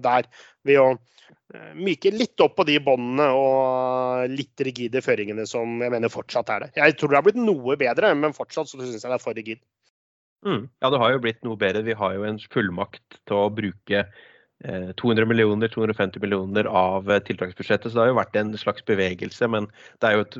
der 0.00 0.28
ved 0.66 0.80
å 0.80 0.88
myke 1.74 2.12
litt 2.14 2.40
opp 2.44 2.56
på 2.60 2.66
de 2.68 2.76
båndene 2.84 3.26
og 3.34 4.30
litt 4.30 4.62
rigide 4.66 5.02
føringene 5.02 5.46
som 5.50 5.80
jeg 5.82 5.92
mener 5.92 6.12
fortsatt 6.12 6.52
er 6.54 6.64
det. 6.64 6.70
Jeg 6.78 6.96
tror 6.98 7.10
det 7.10 7.18
har 7.18 7.26
blitt 7.26 7.40
noe 7.40 7.76
bedre, 7.80 8.12
men 8.14 8.36
fortsatt 8.36 8.70
så 8.70 8.78
syns 8.78 9.00
jeg 9.02 9.10
det 9.10 9.16
er 9.16 9.22
for 9.22 9.38
rigid. 9.38 9.62
Mm. 10.46 10.68
Ja, 10.80 10.90
det 10.90 11.00
har 11.02 11.12
jo 11.12 11.22
blitt 11.22 11.42
noe 11.44 11.58
bedre. 11.60 11.84
Vi 11.84 11.96
har 11.96 12.14
jo 12.16 12.26
en 12.28 12.40
fullmakt 12.52 13.18
til 13.28 13.36
å 13.36 13.50
bruke 13.52 14.04
200 14.62 15.24
eh, 15.24 15.28
millioner, 15.28 15.72
250 15.72 16.22
millioner 16.22 16.68
av 16.68 17.10
eh, 17.10 17.22
tiltaksbudsjettet. 17.26 17.90
Så 17.90 17.96
det 17.96 18.04
har 18.04 18.12
jo 18.12 18.20
vært 18.20 18.38
en 18.40 18.54
slags 18.60 18.84
bevegelse. 18.88 19.48
Men 19.52 19.68
det 20.00 20.08
er 20.08 20.16
jo 20.16 20.26
et 20.26 20.38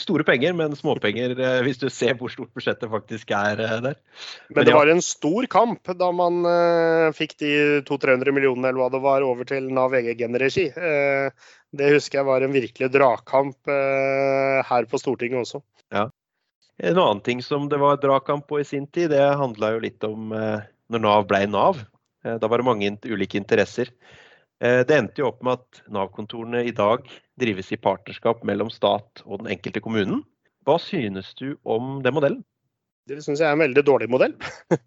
Store 0.00 0.24
penger, 0.24 0.54
men 0.56 0.72
småpenger 0.72 1.34
eh, 1.36 1.58
hvis 1.66 1.76
du 1.82 1.90
ser 1.92 2.14
hvor 2.16 2.30
stort 2.32 2.48
budsjettet 2.56 2.88
faktisk 2.88 3.32
er 3.36 3.60
eh, 3.60 3.74
der. 3.84 3.98
Men, 4.48 4.64
det 4.64 4.72
var 4.72 4.88
en 4.88 5.02
stor 5.04 5.44
kamp 5.52 5.90
da 6.00 6.08
man 6.16 6.38
uh, 6.48 7.12
fikk 7.16 7.36
de 7.42 7.50
200-300 7.84 8.32
millionene 8.32 8.70
eller 8.70 8.80
hva 8.80 8.88
det 8.94 9.02
var 9.04 9.26
over 9.26 9.48
til 9.48 9.68
Nav 9.76 9.92
egen-regi. 9.98 10.70
Uh, 10.72 11.28
det 11.76 11.92
husker 11.92 12.22
jeg 12.22 12.28
var 12.30 12.46
en 12.46 12.56
virkelig 12.56 12.88
dragkamp 12.94 13.68
her 13.68 14.86
på 14.88 15.00
Stortinget 15.02 15.42
også. 15.42 15.60
Ja. 15.92 16.06
En 16.80 16.96
annen 16.96 17.20
ting 17.26 17.42
som 17.44 17.66
det 17.68 17.76
var 17.82 17.98
dragkamp 18.00 18.46
på 18.48 18.62
i 18.62 18.64
sin 18.64 18.86
tid, 18.88 19.10
det 19.12 19.20
handla 19.20 19.74
jo 19.74 19.82
litt 19.84 20.06
om 20.08 20.32
når 20.32 21.02
Nav 21.04 21.26
ble 21.28 21.42
Nav. 21.52 21.82
Da 22.24 22.48
var 22.48 22.62
det 22.62 22.68
mange 22.70 22.94
ulike 23.12 23.36
interesser. 23.36 23.92
Eh, 24.62 24.80
det 24.88 24.96
endte 24.96 25.20
jo 25.20 25.30
opp 25.30 25.42
med 25.44 25.60
at 25.60 25.82
Nav-kontorene 25.92 26.64
i 26.64 26.72
dag 26.76 27.04
drives 27.40 27.72
i 27.72 27.80
partnerskap 27.80 28.42
mellom 28.48 28.70
stat 28.72 29.22
og 29.26 29.42
den 29.42 29.52
enkelte 29.54 29.82
kommunen. 29.84 30.24
Hva 30.66 30.78
synes 30.82 31.32
du 31.38 31.54
om 31.62 32.00
den 32.04 32.16
modellen? 32.16 32.42
Det 33.06 33.20
syns 33.22 33.38
jeg 33.38 33.46
er 33.46 33.54
en 33.54 33.62
veldig 33.62 33.86
dårlig 33.86 34.10
modell. 34.12 34.36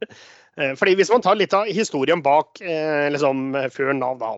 Eh, 0.59 0.73
fordi 0.75 0.91
Hvis 0.97 1.11
man 1.13 1.21
tar 1.23 1.37
litt 1.39 1.53
av 1.55 1.69
historien 1.71 2.19
bak 2.19 2.57
eh, 2.59 3.05
liksom, 3.13 3.53
før 3.71 3.93
Nav, 3.95 4.17
da 4.19 4.33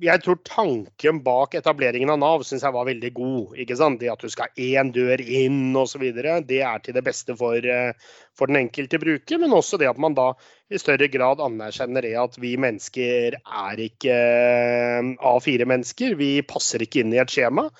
jeg 0.00 0.20
tror 0.24 0.38
tanken 0.44 1.20
bak 1.24 1.54
etableringen 1.56 2.10
av 2.12 2.18
Nav 2.20 2.42
synes 2.44 2.64
jeg 2.64 2.74
var 2.74 2.88
veldig 2.88 3.10
god. 3.16 3.54
ikke 3.64 3.76
sant? 3.80 4.00
Det 4.00 4.10
at 4.12 4.24
du 4.24 4.32
skal 4.32 4.48
ha 4.48 4.64
én 4.80 4.90
dør 4.92 5.20
inn 5.20 5.76
osv. 5.76 6.04
Det 6.48 6.60
er 6.60 6.82
til 6.84 6.96
det 6.96 7.04
beste 7.06 7.36
for, 7.36 7.56
eh, 7.56 7.92
for, 8.36 8.50
den 8.50 8.60
enkelte 8.64 9.00
bruker. 9.00 9.40
Men 9.40 9.56
også 9.56 9.80
det 9.80 9.88
at 9.88 10.00
man 10.00 10.16
da 10.16 10.32
i 10.70 10.80
større 10.80 11.08
grad 11.12 11.40
anerkjenner 11.40 12.04
det 12.04 12.16
at 12.20 12.36
vi 12.40 12.56
mennesker 12.60 13.38
er 13.40 13.84
ikke 13.86 14.16
eh, 14.16 15.14
A4-mennesker. 15.32 16.16
Vi 16.20 16.32
passer 16.48 16.84
ikke 16.84 17.04
inn 17.04 17.16
i 17.16 17.22
et 17.22 17.32
skjema. 17.32 17.70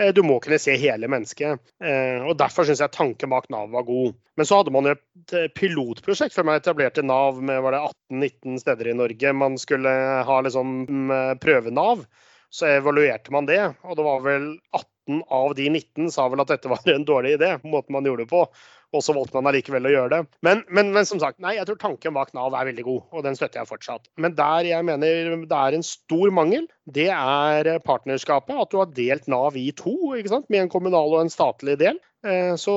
Eh, 0.00 0.12
du 0.14 0.22
må 0.24 0.38
kunne 0.40 0.58
se 0.60 0.76
hele 0.80 1.08
mennesket. 1.12 1.60
Eh, 1.84 2.24
og 2.24 2.38
Derfor 2.40 2.66
syns 2.66 2.80
jeg 2.82 2.94
tanken 2.94 3.32
bak 3.32 3.50
Nav 3.52 3.70
var 3.74 3.84
god. 3.88 4.16
Men 4.38 4.48
så 4.48 4.60
hadde 4.60 4.72
man 4.74 4.88
jo 4.88 4.96
et 4.96 5.36
eh, 5.36 5.50
pilotprosjekt 5.56 6.36
før 6.36 6.48
man 6.48 6.60
etablerte 6.60 7.04
Nav 7.04 7.42
med 7.44 7.60
18-19 7.68 8.62
steder 8.62 8.90
i 8.90 8.96
Norge. 8.96 9.34
Man 9.36 9.58
skulle 9.60 9.92
ha 10.26 10.40
liksom 10.46 10.84
mm, 10.88 11.14
prøve-Nav. 11.42 12.06
Så 12.50 12.66
evaluerte 12.66 13.32
man 13.32 13.46
det, 13.46 13.60
og 13.86 13.96
det 13.98 14.04
var 14.04 14.22
vel 14.24 14.50
18 14.74 15.22
av 15.30 15.54
de 15.54 15.68
19 15.70 16.10
sa 16.10 16.26
vel 16.30 16.42
at 16.42 16.50
dette 16.50 16.70
var 16.70 16.82
en 16.90 17.06
dårlig 17.06 17.36
idé, 17.38 17.54
måten 17.62 17.94
man 17.94 18.06
gjorde 18.06 18.26
det 18.26 18.32
på. 18.32 18.44
Og 18.90 19.04
så 19.06 19.14
valgte 19.14 19.38
man 19.38 19.46
allikevel 19.46 19.86
å 19.86 19.92
gjøre 19.92 20.10
det. 20.16 20.18
Men, 20.42 20.64
men, 20.66 20.88
men, 20.96 21.06
som 21.06 21.20
sagt, 21.22 21.38
nei, 21.42 21.52
jeg 21.54 21.68
tror 21.68 21.78
tanken 21.78 22.14
bak 22.16 22.32
Nav 22.34 22.56
er 22.58 22.66
veldig 22.72 22.84
god, 22.88 23.04
og 23.14 23.22
den 23.22 23.38
støtter 23.38 23.60
jeg 23.60 23.70
fortsatt. 23.70 24.10
Men 24.18 24.34
der 24.38 24.66
jeg 24.66 24.86
mener 24.88 25.36
det 25.46 25.60
er 25.60 25.76
en 25.76 25.86
stor 25.86 26.34
mangel, 26.34 26.66
det 26.90 27.06
er 27.14 27.70
partnerskapet. 27.86 28.58
At 28.58 28.74
du 28.74 28.80
har 28.80 28.90
delt 28.96 29.30
Nav 29.30 29.58
i 29.58 29.68
to, 29.78 29.94
ikke 30.18 30.34
sant? 30.34 30.50
med 30.50 30.64
en 30.64 30.72
kommunal 30.72 31.14
og 31.14 31.22
en 31.22 31.30
statlig 31.30 31.78
del. 31.78 32.02
Eh, 32.26 32.52
så 32.60 32.74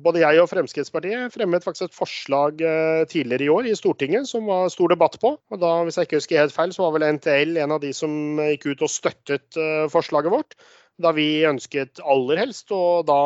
både 0.00 0.22
jeg 0.22 0.40
og 0.40 0.48
Fremskrittspartiet 0.48 1.34
fremmet 1.34 1.64
faktisk 1.66 1.90
et 1.90 1.98
forslag 1.98 2.62
eh, 2.64 3.02
tidligere 3.10 3.44
i 3.44 3.52
år 3.52 3.68
i 3.68 3.76
Stortinget 3.76 4.28
som 4.30 4.48
var 4.48 4.72
stor 4.72 4.94
debatt 4.94 5.18
på. 5.20 5.34
Og 5.36 5.60
da, 5.60 5.74
hvis 5.84 6.00
jeg 6.00 6.08
ikke 6.08 6.22
husker 6.22 6.42
helt 6.44 6.56
feil, 6.56 6.72
så 6.72 6.86
var 6.86 6.96
vel 6.96 7.08
NTL 7.18 7.60
en 7.60 7.76
av 7.76 7.82
de 7.84 7.92
som 7.96 8.40
gikk 8.40 8.70
ut 8.72 8.86
og 8.88 8.92
støttet 8.92 9.60
eh, 9.60 9.86
forslaget 9.92 10.32
vårt 10.32 10.58
da 11.02 11.12
vi 11.12 11.44
ønsket 11.44 12.00
aller 12.08 12.40
helst 12.40 12.72
å 12.72 13.02
da 13.04 13.20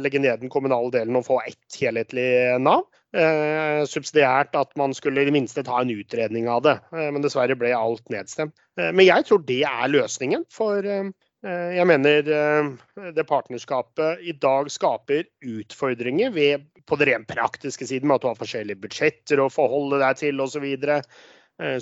legge 0.00 0.20
ned 0.22 0.40
den 0.40 0.52
kommunale 0.52 0.88
delen 0.94 1.18
og 1.18 1.26
få 1.26 1.42
ett 1.44 1.76
helhetlig 1.76 2.24
Nav. 2.64 2.86
Eh, 3.12 3.82
subsidiært 3.84 4.56
at 4.56 4.70
man 4.80 4.94
skulle 4.96 5.20
i 5.20 5.28
det 5.28 5.34
minste 5.34 5.64
ta 5.66 5.82
en 5.82 5.90
utredning 5.92 6.46
av 6.48 6.62
det, 6.64 6.78
eh, 6.96 7.10
men 7.12 7.20
dessverre 7.20 7.58
ble 7.60 7.74
alt 7.76 8.06
nedstemt. 8.12 8.54
Eh, 8.80 8.88
men 8.88 9.04
jeg 9.04 9.26
tror 9.28 9.42
det 9.44 9.60
er 9.68 9.92
løsningen. 9.92 10.46
For, 10.48 10.80
Jeg 11.42 11.86
mener 11.90 12.22
det 13.16 13.24
partnerskapet 13.26 14.22
i 14.22 14.34
dag 14.38 14.68
skaper 14.70 15.26
utfordringer 15.42 16.30
ved, 16.30 16.68
på 16.86 16.98
det 17.00 17.08
rent 17.08 17.26
praktiske 17.30 17.86
siden, 17.88 18.06
med 18.06 18.20
at 18.20 18.24
du 18.24 18.28
har 18.30 18.38
forskjellige 18.38 18.78
budsjetter 18.84 19.42
å 19.42 19.50
forholde 19.50 19.98
deg 20.02 20.20
til 20.20 20.42
osv. 20.42 20.66
Så, 20.78 21.00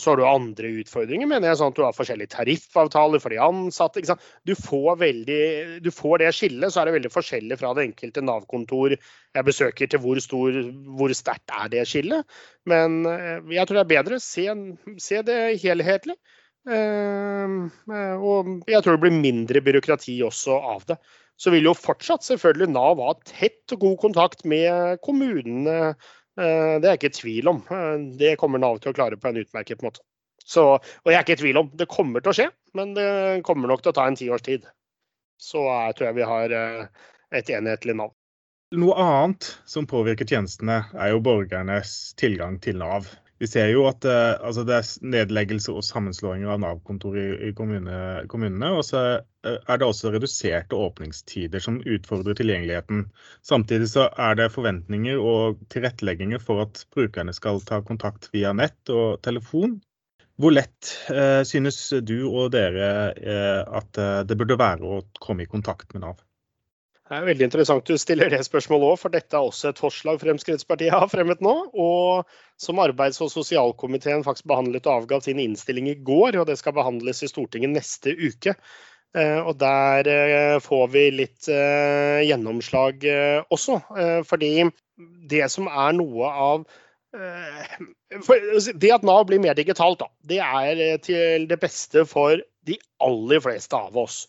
så 0.00 0.10
har 0.10 0.18
du 0.18 0.24
andre 0.26 0.72
utfordringer, 0.80 1.28
mener 1.30 1.48
jeg. 1.48 1.58
sånn 1.60 1.72
at 1.72 1.78
Du 1.78 1.84
har 1.84 1.96
forskjellige 1.96 2.34
tariffavtaler 2.34 3.22
for 3.22 3.32
de 3.32 3.38
ansatte. 3.40 4.02
Du 4.48 4.52
får, 4.58 4.98
veldig, 5.00 5.44
du, 5.84 5.90
får 5.94 6.24
det 6.24 6.32
skillet, 6.36 6.72
så 6.72 6.82
er 6.82 6.90
det 6.90 6.96
veldig 6.98 7.12
forskjellig 7.14 7.60
fra 7.60 7.70
det 7.76 7.86
enkelte 7.88 8.24
Nav-kontor 8.24 8.96
jeg 8.96 9.46
besøker, 9.46 9.88
til 9.88 10.02
hvor, 10.02 10.20
stor, 10.24 10.58
hvor 10.98 11.14
sterkt 11.16 11.54
er 11.62 11.72
det 11.72 11.86
skillet. 11.88 12.40
Men 12.68 13.00
eh, 13.08 13.38
jeg 13.56 13.68
tror 13.68 13.80
det 13.80 13.86
er 13.86 13.94
bedre. 13.94 14.20
Se, 14.24 14.48
se 15.00 15.24
det 15.26 15.40
helhetlig. 15.62 16.18
Eh, 16.68 17.54
og 18.20 18.68
jeg 18.68 18.84
tror 18.84 18.96
det 18.96 19.02
blir 19.06 19.16
mindre 19.16 19.62
byråkrati 19.64 20.18
også 20.26 20.60
av 20.74 20.86
det. 20.90 20.98
Så 21.40 21.52
vil 21.54 21.70
jo 21.70 21.72
fortsatt 21.72 22.26
selvfølgelig 22.26 22.74
Nav 22.74 23.00
ha 23.00 23.14
tett 23.24 23.72
og 23.72 23.86
god 23.86 24.00
kontakt 24.02 24.42
med 24.44 25.00
kommunene 25.00 25.94
Eh, 26.40 26.76
det 26.80 26.86
er 26.86 26.94
jeg 26.94 27.00
ikke 27.00 27.10
i 27.10 27.18
tvil 27.18 27.50
om. 27.52 27.60
Eh, 27.74 27.96
det 28.20 28.36
kommer 28.40 28.62
Nav 28.62 28.80
til 28.80 28.92
å 28.92 28.96
klare 28.96 29.18
på 29.20 29.30
en 29.30 29.40
utmerket 29.42 29.82
måte. 29.84 30.02
Så, 30.40 30.64
og 30.80 31.10
jeg 31.10 31.18
er 31.18 31.24
ikke 31.24 31.36
i 31.36 31.42
tvil 31.42 31.60
om 31.60 31.72
det 31.78 31.90
kommer 31.90 32.22
til 32.22 32.32
å 32.32 32.36
skje, 32.36 32.46
men 32.78 32.94
det 32.96 33.10
kommer 33.46 33.70
nok 33.70 33.84
til 33.84 33.92
å 33.92 33.98
ta 33.98 34.06
en 34.08 34.18
tiårs 34.18 34.46
tid. 34.46 34.64
Så 35.40 35.62
jeg 35.66 35.96
tror 35.96 36.08
jeg 36.08 36.18
vi 36.18 36.30
har 36.30 36.54
et 37.36 37.52
enhetlig 37.52 37.96
Nav. 38.00 38.14
Noe 38.80 38.96
annet 39.02 39.48
som 39.68 39.86
påvirker 39.90 40.28
tjenestene, 40.28 40.84
er 40.94 41.12
jo 41.12 41.22
borgernes 41.26 42.14
tilgang 42.20 42.58
til 42.62 42.78
Nav. 42.80 43.08
Vi 43.40 43.48
ser 43.48 43.70
jo 43.72 43.86
at 43.88 44.04
uh, 44.04 44.36
altså 44.44 44.66
det 44.68 44.74
er 44.76 44.88
nedleggelse 45.14 45.72
og 45.72 45.84
sammenslåinger 45.86 46.50
av 46.52 46.60
Nav-kontor 46.60 47.16
i, 47.16 47.26
i 47.48 47.52
kommune, 47.56 47.96
kommunene. 48.28 48.68
Og 48.76 48.84
så 48.84 49.00
uh, 49.16 49.54
er 49.56 49.80
det 49.80 49.86
også 49.86 50.12
reduserte 50.12 50.76
åpningstider 50.76 51.64
som 51.64 51.78
utfordrer 51.80 52.36
tilgjengeligheten. 52.36 53.06
Samtidig 53.46 53.88
så 53.94 54.10
er 54.20 54.36
det 54.36 54.50
forventninger 54.52 55.16
og 55.24 55.62
tilrettelegginger 55.72 56.42
for 56.44 56.66
at 56.66 56.84
brukerne 56.92 57.32
skal 57.36 57.62
ta 57.64 57.80
kontakt 57.80 58.28
via 58.36 58.52
nett 58.52 58.92
og 58.92 59.22
telefon. 59.24 59.78
Hvor 60.40 60.52
lett 60.52 60.92
uh, 61.08 61.40
synes 61.48 61.80
du 62.04 62.18
og 62.28 62.52
dere 62.52 62.90
at 63.80 64.04
det 64.28 64.36
burde 64.40 64.60
være 64.60 64.84
å 64.84 65.00
komme 65.20 65.44
i 65.44 65.48
kontakt 65.48 65.96
med 65.96 66.04
Nav? 66.04 66.20
Det 67.10 67.18
er 67.18 67.24
veldig 67.26 67.42
interessant 67.48 67.88
du 67.90 67.96
stiller 67.98 68.30
det 68.30 68.38
spørsmålet 68.46 68.86
òg, 68.86 68.98
for 69.02 69.10
dette 69.10 69.34
er 69.34 69.42
også 69.42 69.72
et 69.72 69.80
forslag 69.82 70.20
Fremskrittspartiet 70.22 70.94
har 70.94 71.08
fremmet 71.10 71.40
nå. 71.42 71.54
Og 71.74 72.28
som 72.60 72.78
arbeids- 72.78 73.18
og 73.24 73.32
sosialkomiteen 73.32 74.22
faktisk 74.22 74.46
behandlet 74.46 74.86
og 74.86 75.00
avga 75.00 75.18
sin 75.24 75.40
innstilling 75.42 75.88
i 75.90 75.96
går, 76.06 76.38
og 76.38 76.46
det 76.46 76.54
skal 76.60 76.76
behandles 76.76 77.24
i 77.26 77.30
Stortinget 77.32 77.74
neste 77.74 78.14
uke. 78.14 78.54
Eh, 79.18 79.40
og 79.42 79.56
der 79.58 80.06
eh, 80.06 80.58
får 80.62 80.84
vi 80.92 81.02
litt 81.16 81.48
eh, 81.50 82.20
gjennomslag 82.28 83.02
også. 83.50 83.80
Fordi 84.30 84.52
det 85.32 85.48
som 85.50 85.66
er 85.66 85.96
noe 85.98 86.30
av 86.30 86.68
det 87.10 88.92
at 88.94 89.02
Nav 89.02 89.24
blir 89.26 89.42
mer 89.42 89.58
digitalt, 89.58 89.98
da, 89.98 90.06
det 90.30 90.38
er 90.38 91.02
til 91.02 91.48
det 91.50 91.58
beste 91.58 92.04
for 92.06 92.38
de 92.70 92.78
aller 93.02 93.42
fleste 93.42 93.74
av 93.74 93.98
oss. 93.98 94.28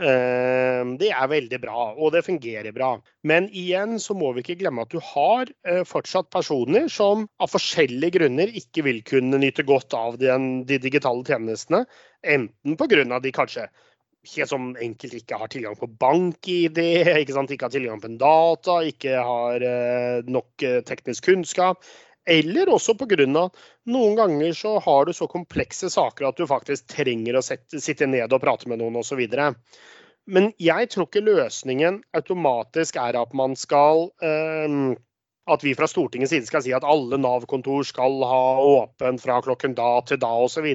Ehm, 0.00 0.94
det 1.00 1.10
er 1.12 1.28
veldig 1.28 1.58
bra, 1.60 1.90
og 1.92 2.14
det 2.14 2.24
fungerer 2.24 2.72
bra. 2.72 2.94
Men 3.26 3.50
igjen 3.52 3.98
så 4.00 4.16
må 4.16 4.32
vi 4.32 4.44
ikke 4.44 4.56
glemme 4.62 4.86
at 4.86 4.94
du 4.94 5.00
har 5.04 5.50
eh, 5.68 5.82
fortsatt 5.88 6.30
personer 6.32 6.88
som 6.92 7.26
av 7.42 7.52
forskjellige 7.52 8.16
grunner 8.16 8.54
ikke 8.62 8.86
vil 8.86 9.02
kunne 9.04 9.42
nyte 9.42 9.66
godt 9.68 9.96
av 9.96 10.16
de 10.20 10.80
digitale 10.80 11.24
tjenestene. 11.28 11.84
Enten 12.24 12.80
pga. 12.80 13.20
de 13.20 13.32
kanskje 13.32 13.68
helt 14.34 14.50
som 14.50 14.72
enkelt 14.76 15.14
ikke 15.16 15.38
har 15.40 15.48
tilgang 15.52 15.76
på 15.80 15.88
bank-ID, 16.00 16.78
ikke, 17.24 17.44
ikke 17.44 17.64
har 17.64 17.72
tilgang 17.72 18.00
på 18.00 18.12
data, 18.20 18.80
ikke 18.84 19.16
har 19.16 19.64
eh, 19.64 20.28
nok 20.28 20.64
eh, 20.64 20.80
teknisk 20.84 21.28
kunnskap. 21.28 21.84
Eller 22.30 22.70
også 22.70 22.94
pga. 22.94 23.26
noen 23.90 24.16
ganger 24.16 24.52
så 24.54 24.76
har 24.78 25.06
du 25.06 25.12
så 25.12 25.26
komplekse 25.26 25.90
saker 25.90 26.28
at 26.28 26.38
du 26.38 26.46
faktisk 26.46 26.86
trenger 26.92 27.36
å 27.36 27.42
sette, 27.42 27.80
sitte 27.82 28.06
ned 28.06 28.32
og 28.32 28.42
prate 28.42 28.70
med 28.70 28.78
noen 28.78 29.00
osv. 29.00 29.20
Men 30.30 30.52
jeg 30.62 30.90
tror 30.92 31.08
ikke 31.08 31.24
løsningen 31.26 32.02
automatisk 32.14 33.00
er 33.02 33.18
at 33.18 33.32
man 33.34 33.56
skal 33.58 34.10
eh, 34.22 34.94
At 35.50 35.64
vi 35.64 35.72
fra 35.74 35.88
Stortingets 35.90 36.30
side 36.30 36.46
skal 36.46 36.62
si 36.62 36.70
at 36.76 36.84
alle 36.86 37.18
Nav-kontor 37.18 37.82
skal 37.88 38.20
ha 38.22 38.42
åpen 38.62 39.18
fra 39.18 39.40
klokken 39.42 39.74
da 39.74 39.96
til 40.06 40.20
da 40.22 40.30
osv. 40.44 40.68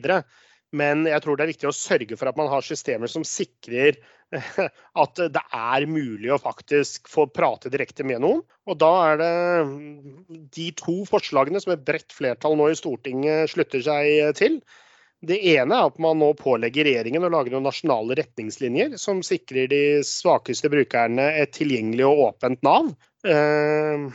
Men 0.76 1.06
jeg 1.08 1.24
tror 1.24 1.38
det 1.38 1.46
er 1.46 1.54
viktig 1.54 1.70
å 1.70 1.78
sørge 1.78 2.18
for 2.20 2.28
at 2.28 2.36
man 2.36 2.50
har 2.52 2.66
systemer 2.66 3.08
som 3.08 3.24
sikrer 3.24 3.96
at 5.04 5.22
det 5.36 5.44
er 5.54 5.86
mulig 5.90 6.32
å 6.34 6.42
faktisk 6.42 7.10
få 7.12 7.28
prate 7.32 7.72
direkte 7.74 8.06
med 8.08 8.24
noen. 8.24 8.42
Og 8.66 8.80
da 8.82 8.92
er 9.12 9.22
det 9.22 9.34
de 10.56 10.72
to 10.80 11.04
forslagene 11.10 11.62
som 11.62 11.76
et 11.76 11.86
bredt 11.86 12.16
flertall 12.16 12.58
nå 12.58 12.72
i 12.72 12.80
Stortinget 12.80 13.54
slutter 13.54 13.84
seg 13.86 14.36
til. 14.40 14.60
Det 15.26 15.38
ene 15.56 15.78
er 15.78 15.90
at 15.90 15.98
man 16.02 16.20
nå 16.22 16.34
pålegger 16.38 16.86
regjeringen 16.86 17.24
å 17.26 17.32
lage 17.34 17.54
noen 17.54 17.66
nasjonale 17.66 18.18
retningslinjer 18.20 18.98
som 19.02 19.24
sikrer 19.26 19.70
de 19.72 19.84
svakeste 20.06 20.70
brukerne 20.70 21.30
et 21.40 21.54
tilgjengelig 21.56 22.06
og 22.10 22.24
åpent 22.28 22.62
Nav. 22.66 22.92
Eh, 23.26 24.06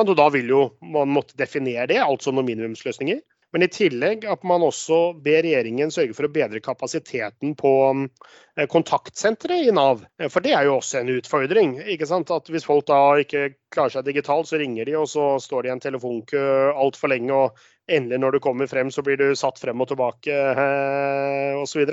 og 0.00 0.12
da 0.16 0.28
vil 0.32 0.52
jo 0.54 0.62
man 0.80 1.12
måtte 1.12 1.36
definere 1.36 1.88
det, 1.90 1.98
altså 2.00 2.32
noen 2.32 2.48
minimumsløsninger. 2.48 3.20
Men 3.54 3.62
i 3.62 3.68
tillegg 3.70 4.24
at 4.28 4.42
man 4.46 4.64
også 4.66 5.14
ber 5.22 5.44
regjeringen 5.46 5.92
sørge 5.94 6.16
for 6.16 6.26
å 6.26 6.32
bedre 6.32 6.60
kapasiteten 6.64 7.54
på 7.58 7.72
eh, 7.94 8.66
kontaktsenteret 8.72 9.68
i 9.68 9.74
Nav. 9.74 10.02
Eh, 10.20 10.30
for 10.32 10.44
det 10.44 10.56
er 10.56 10.66
jo 10.66 10.74
også 10.80 11.00
en 11.00 11.12
utfordring. 11.14 11.76
ikke 11.94 12.08
sant? 12.10 12.32
At 12.34 12.50
Hvis 12.52 12.66
folk 12.66 12.88
da 12.90 12.98
ikke 13.22 13.48
klarer 13.72 13.94
seg 13.94 14.08
digitalt, 14.08 14.50
så 14.50 14.60
ringer 14.60 14.88
de, 14.88 14.96
og 14.98 15.08
så 15.12 15.36
står 15.42 15.64
de 15.64 15.70
i 15.70 15.74
en 15.76 15.84
telefonkø 15.86 16.42
altfor 16.74 17.14
lenge. 17.14 17.32
og 17.32 17.64
Endelig 17.86 18.18
når 18.18 18.34
du 18.34 18.42
kommer 18.42 18.66
frem, 18.66 18.90
så 18.90 19.04
blir 19.06 19.20
du 19.20 19.28
satt 19.38 19.62
frem 19.62 19.80
og 19.80 19.92
tilbake 19.92 20.34
eh, 20.34 21.54
osv. 21.62 21.86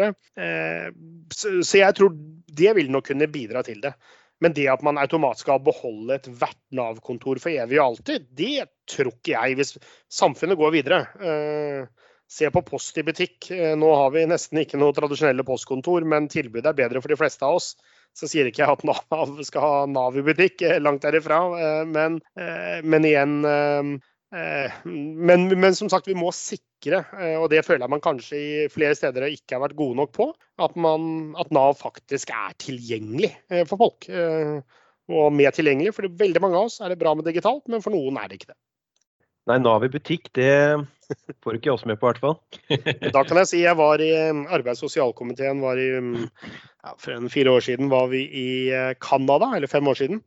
Så, 1.29 1.53
så 1.61 1.83
jeg 1.83 1.95
tror 1.99 2.17
det 2.53 2.73
vil 2.79 2.89
nok 2.91 3.11
kunne 3.11 3.29
bidra 3.29 3.61
til 3.65 3.79
det. 3.83 3.93
Men 4.43 4.53
det 4.55 4.67
at 4.67 4.83
man 4.83 4.99
automatisk 4.99 5.47
skal 5.47 5.61
beholde 5.63 6.17
ethvert 6.17 6.59
Nav-kontor 6.75 7.39
for 7.39 7.53
evig 7.53 7.79
og 7.79 7.85
alltid, 7.85 8.25
det 8.35 8.67
tror 8.91 9.13
ikke 9.13 9.35
jeg, 9.37 9.57
hvis 9.59 9.75
samfunnet 10.11 10.59
går 10.59 10.73
videre. 10.75 10.99
Eh, 11.23 12.09
se 12.33 12.49
på 12.51 12.63
Post 12.67 12.99
i 12.99 13.05
butikk. 13.07 13.47
Eh, 13.55 13.71
nå 13.79 13.91
har 13.95 14.11
vi 14.15 14.25
nesten 14.27 14.59
ikke 14.63 14.79
noe 14.81 14.95
tradisjonelle 14.95 15.45
postkontor, 15.47 16.03
men 16.09 16.27
tilbudet 16.31 16.73
er 16.73 16.79
bedre 16.81 17.03
for 17.03 17.13
de 17.13 17.19
fleste 17.19 17.47
av 17.47 17.61
oss. 17.61 17.73
Så 18.13 18.27
sier 18.29 18.49
ikke 18.49 18.65
jeg 18.65 18.75
at 18.75 18.83
Nav 18.85 19.39
skal 19.47 19.63
ha 19.63 19.85
Nav 19.89 20.19
i 20.19 20.25
butikk, 20.27 20.59
eh, 20.67 20.81
langt 20.83 21.05
derifra. 21.07 21.39
Men, 21.87 22.19
men 22.83 23.07
igjen 23.07 23.39
men, 24.33 25.45
men, 25.51 25.75
som 25.77 25.89
sagt, 25.91 26.07
vi 26.09 26.15
må 26.17 26.31
sikre, 26.33 27.03
og 27.37 27.45
det 27.53 27.61
føler 27.67 27.85
jeg 27.85 27.93
man 27.93 28.01
kanskje 28.01 28.39
i 28.39 28.53
flere 28.73 28.97
steder 28.97 29.27
ikke 29.29 29.57
har 29.57 29.61
vært 29.67 29.77
gode 29.77 29.99
nok 29.99 30.13
på, 30.15 30.29
at, 30.57 30.73
man, 30.73 31.35
at 31.37 31.51
Nav 31.53 31.75
faktisk 31.77 32.33
er 32.33 32.55
tilgjengelig 32.57 33.29
for 33.69 33.77
folk. 33.83 34.09
Og 35.13 35.33
mer 35.35 35.53
tilgjengelig. 35.53 35.93
For 35.93 36.07
veldig 36.07 36.41
mange 36.41 36.57
av 36.57 36.69
oss 36.69 36.79
er 36.81 36.93
det 36.93 36.99
bra 37.01 37.13
med 37.13 37.27
digitalt, 37.27 37.65
men 37.69 37.83
for 37.83 37.93
noen 37.93 38.17
er 38.17 38.31
det 38.31 38.39
ikke 38.39 38.53
det. 38.53 38.59
Nei, 39.51 39.57
Nav 39.59 39.83
i 39.83 39.91
butikk, 39.91 40.29
det 40.37 40.51
får 41.43 41.57
ikke 41.57 41.73
oss 41.73 41.83
med 41.89 41.99
på, 41.99 42.07
i 42.07 42.13
hvert 42.13 42.21
fall. 42.23 42.37
da 43.11 43.23
kan 43.27 43.41
jeg 43.41 43.49
si 43.49 43.63
jeg 43.65 43.75
var 43.75 44.01
i 44.01 44.11
arbeids- 44.55 44.83
og 44.85 44.91
sosialkomiteen 44.91 45.59
var 45.63 45.81
i, 45.81 45.89
um, 45.99 46.13
ja, 46.23 46.93
For 46.95 47.15
en 47.15 47.31
fire 47.31 47.51
år 47.51 47.65
siden 47.65 47.91
var 47.91 48.07
vi 48.13 48.23
i 48.23 48.47
Canada, 49.03 49.51
eller 49.57 49.71
fem 49.71 49.87
år 49.87 49.99
siden. 49.99 50.23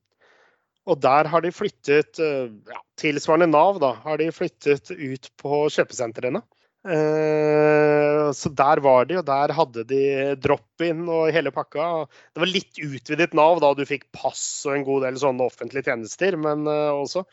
Og 0.86 1.00
der 1.02 1.28
har 1.30 1.42
de 1.42 1.54
flyttet, 1.54 2.20
uh, 2.22 2.52
ja, 2.70 2.82
tilsvarende 3.00 3.50
Nav, 3.50 3.80
da, 3.82 3.96
har 4.04 4.20
de 4.20 4.30
flyttet 4.34 4.92
ut 4.92 5.32
på 5.42 5.64
kjøpesentrene. 5.74 6.44
Uh, 6.86 8.30
så 8.30 8.50
der 8.54 8.78
var 8.84 9.08
de, 9.08 9.16
og 9.18 9.26
der 9.26 9.50
hadde 9.56 9.82
de 9.90 10.04
drop-in 10.38 11.02
og 11.10 11.32
hele 11.34 11.50
pakka. 11.54 12.06
Det 12.30 12.44
var 12.44 12.52
litt 12.52 12.78
utvidet 12.78 13.34
Nav 13.34 13.58
da 13.64 13.72
du 13.74 13.82
fikk 13.88 14.06
pass 14.14 14.46
og 14.68 14.76
en 14.76 14.86
god 14.86 15.08
del 15.08 15.18
sånne 15.18 15.50
offentlige 15.50 15.90
tjenester, 15.90 16.38
men 16.38 16.66
også. 16.70 17.26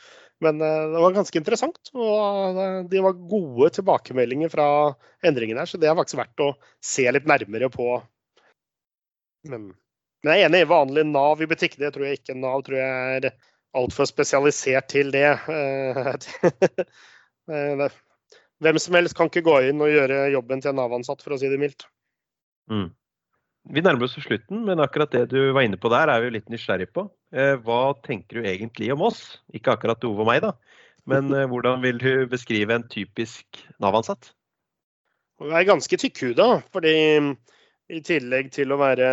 Men 0.44 0.62
eh, 0.62 0.88
det 0.94 1.04
var 1.04 1.16
ganske 1.16 1.40
interessant. 1.40 1.92
Og 1.96 2.60
eh, 2.64 2.80
de 2.92 3.04
var 3.06 3.22
gode 3.32 3.70
tilbakemeldinger 3.78 4.52
fra 4.54 4.68
endringene 5.26 5.64
her, 5.64 5.70
så 5.70 5.80
det 5.80 5.90
er 5.90 5.98
faktisk 6.00 6.20
verdt 6.20 6.44
å 6.46 6.52
se 6.84 7.08
litt 7.12 7.30
nærmere 7.30 7.70
på. 7.74 7.88
Men, 9.52 9.72
men 10.24 10.32
jeg 10.32 10.42
er 10.42 10.50
enig 10.50 10.64
i 10.64 10.70
vanlig 10.72 11.04
Nav 11.10 11.42
i 11.44 11.50
butikk. 11.52 11.76
Det 11.82 11.92
tror 11.94 12.08
jeg 12.08 12.22
ikke. 12.22 12.38
Nav 12.40 12.64
tror 12.64 12.80
jeg 12.80 13.20
er 13.20 13.30
altfor 13.76 14.08
spesialisert 14.08 14.88
til 14.94 15.12
det. 15.16 15.34
Hvem 18.64 18.80
som 18.80 18.98
helst 18.98 19.18
kan 19.18 19.28
ikke 19.32 19.44
gå 19.46 19.58
inn 19.70 19.84
og 19.84 19.92
gjøre 19.92 20.30
jobben 20.32 20.64
til 20.64 20.72
en 20.72 20.80
Nav-ansatt, 20.80 21.24
for 21.26 21.36
å 21.36 21.40
si 21.42 21.50
det 21.52 21.60
mildt. 21.60 21.88
Mm. 22.72 22.88
Vi 23.74 23.84
nærmer 23.84 24.08
oss 24.08 24.16
slutten, 24.20 24.64
men 24.68 24.84
akkurat 24.84 25.12
det 25.16 25.26
du 25.32 25.40
var 25.56 25.64
inne 25.68 25.80
på 25.80 25.92
der, 25.92 26.12
er 26.12 26.24
vi 26.24 26.34
litt 26.36 26.50
nysgjerrig 26.52 26.90
på. 26.96 27.08
Eh, 27.36 27.56
hva 27.64 27.96
tenker 28.04 28.40
du 28.40 28.48
egentlig 28.48 28.92
om 28.96 29.04
oss? 29.08 29.22
Ikke 29.56 29.76
akkurat 29.76 30.04
Ove 30.08 30.24
og 30.24 30.30
meg, 30.30 30.44
da. 30.44 30.54
Men 31.10 31.32
eh, 31.36 31.48
hvordan 31.52 31.84
vil 31.84 32.00
du 32.00 32.12
beskrive 32.32 32.76
en 32.76 32.88
typisk 32.92 33.64
Nav-ansatt? 33.84 34.32
Jeg 35.44 35.56
er 35.60 35.68
ganske 35.68 36.00
tykkhuda, 36.00 36.48
fordi 36.72 36.96
I 37.94 38.02
tillegg 38.06 38.50
til 38.54 38.74
å 38.74 38.78
være 38.80 39.08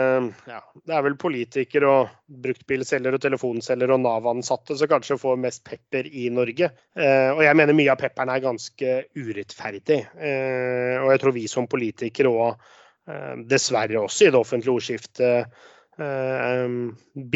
ja, 0.48 0.60
Det 0.86 0.94
er 0.96 1.04
vel 1.04 1.16
politikere 1.20 1.88
og 1.90 2.12
bruktbilselgere 2.44 3.18
og 3.18 3.24
telefonselgere 3.24 3.96
og 3.96 4.02
Nav-ansatte 4.04 4.76
som 4.78 4.90
kanskje 4.90 5.18
får 5.20 5.40
mest 5.42 5.64
pepper 5.66 6.08
i 6.08 6.28
Norge. 6.32 6.70
Eh, 6.96 7.30
og 7.34 7.42
jeg 7.44 7.58
mener 7.58 7.76
mye 7.76 7.92
av 7.92 8.00
pepperen 8.00 8.32
er 8.32 8.44
ganske 8.44 8.94
urettferdig. 9.18 10.00
Eh, 10.16 10.96
og 11.02 11.10
jeg 11.12 11.22
tror 11.24 11.36
vi 11.36 11.46
som 11.50 11.68
politikere 11.70 12.32
òg, 12.32 12.70
eh, 13.10 13.34
dessverre 13.50 14.00
også 14.00 14.28
i 14.28 14.32
det 14.32 14.40
offentlige 14.40 14.76
ordskiftet, 14.78 15.62
eh, 16.00 16.76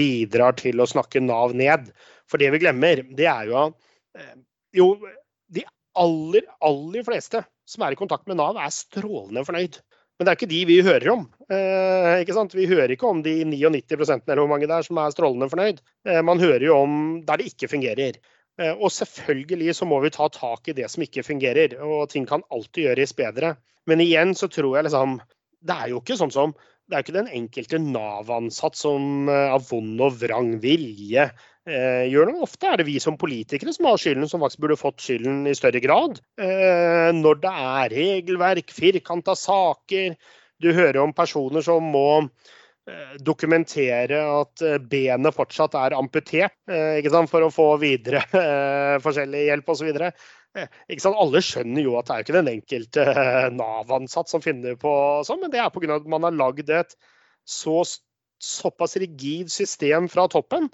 bidrar 0.00 0.56
til 0.60 0.80
å 0.80 0.88
snakke 0.88 1.22
Nav 1.24 1.56
ned. 1.56 1.90
For 2.30 2.40
det 2.40 2.52
vi 2.54 2.62
glemmer, 2.64 3.04
det 3.14 3.28
er 3.30 3.50
jo 3.50 3.58
at 3.66 3.80
eh, 4.20 4.36
jo, 4.80 4.94
de 5.52 5.66
aller, 6.00 6.46
aller 6.64 7.04
fleste 7.06 7.44
som 7.68 7.84
er 7.84 7.94
i 7.94 7.98
kontakt 7.98 8.28
med 8.28 8.40
Nav, 8.40 8.56
er 8.60 8.72
strålende 8.72 9.44
fornøyd. 9.46 9.82
Men 10.14 10.26
det 10.26 10.30
er 10.30 10.38
ikke 10.38 10.50
de 10.50 10.60
vi 10.68 10.76
hører 10.86 11.10
om. 11.10 11.24
Eh, 11.50 12.20
ikke 12.22 12.36
sant? 12.36 12.54
Vi 12.54 12.68
hører 12.70 12.92
ikke 12.94 13.08
om 13.08 13.22
de 13.24 13.40
99% 13.50 14.28
eller 14.28 14.44
hvor 14.44 14.50
mange 14.52 14.68
det 14.70 14.76
er 14.76 14.86
som 14.86 15.00
er 15.02 15.14
strålende 15.14 15.48
fornøyd. 15.50 15.80
Eh, 16.06 16.20
man 16.26 16.42
hører 16.42 16.68
jo 16.68 16.76
om 16.84 17.00
der 17.26 17.40
det 17.40 17.50
ikke 17.50 17.70
fungerer. 17.72 18.20
Eh, 18.60 18.74
og 18.74 18.92
selvfølgelig 18.94 19.74
så 19.74 19.88
må 19.90 19.98
vi 20.04 20.12
ta 20.14 20.28
tak 20.30 20.70
i 20.70 20.76
det 20.76 20.86
som 20.92 21.02
ikke 21.02 21.26
fungerer, 21.26 21.74
og 21.82 22.06
ting 22.12 22.28
kan 22.30 22.46
alltid 22.54 22.86
gjøres 22.86 23.16
bedre. 23.18 23.56
Men 23.90 24.04
igjen 24.04 24.36
så 24.38 24.48
tror 24.48 24.78
jeg 24.78 24.86
liksom 24.86 25.18
Det 25.64 25.74
er 25.74 25.90
jo 25.90 25.98
ikke 26.02 26.16
sånn 26.20 26.32
som 26.32 26.50
det 26.84 26.96
er 26.96 27.04
ikke 27.04 27.16
den 27.16 27.30
enkelte 27.32 27.80
Nav-ansatt 27.80 28.76
som 28.76 29.28
eh, 29.32 29.52
av 29.54 29.64
vond 29.70 30.00
og 30.04 30.18
vrang 30.20 30.54
vilje 30.60 31.24
eh, 31.24 32.04
gjør 32.12 32.28
noe. 32.28 32.44
Ofte 32.44 32.68
er 32.68 32.80
det 32.80 32.88
vi 32.88 32.98
som 33.00 33.16
politikere 33.20 33.72
som 33.72 33.88
har 33.88 34.00
skylden, 34.00 34.28
som 34.28 34.44
faktisk 34.44 34.64
burde 34.64 34.80
fått 34.80 35.04
skylden 35.04 35.46
i 35.48 35.56
større 35.56 35.80
grad. 35.84 36.20
Eh, 36.36 37.08
når 37.16 37.40
det 37.44 37.54
er 37.64 37.94
regelverk, 37.94 38.74
firkanta 38.76 39.36
saker. 39.38 40.18
Du 40.60 40.70
hører 40.76 41.00
om 41.02 41.16
personer 41.16 41.64
som 41.64 41.88
må 41.94 42.08
eh, 42.20 43.16
dokumentere 43.24 44.20
at 44.42 44.64
eh, 44.64 44.76
benet 44.78 45.36
fortsatt 45.36 45.76
er 45.80 45.96
amputert 45.96 46.56
for 47.32 47.48
å 47.48 47.52
få 47.52 47.68
videre 47.80 48.26
forskjellig 49.04 49.46
hjelp 49.48 49.72
osv. 49.72 49.92
Alle 51.24 51.44
skjønner 51.44 51.86
jo 51.86 51.96
at 51.98 52.08
det 52.08 52.16
er 52.16 52.26
ikke 52.26 52.36
den 52.38 52.52
enkelte 52.52 53.06
Nav-ansatt 53.54 54.32
som 54.32 54.44
finner 54.44 54.78
på 54.80 54.92
sånn, 55.26 55.42
men 55.42 55.54
det 55.54 55.62
er 55.62 55.72
pga. 55.74 55.98
at 55.98 56.10
man 56.10 56.26
har 56.26 56.36
lagd 56.36 56.70
et 56.70 56.96
så, 57.44 57.82
såpass 58.42 58.96
rigid 59.02 59.52
system 59.52 60.08
fra 60.12 60.28
toppen 60.32 60.70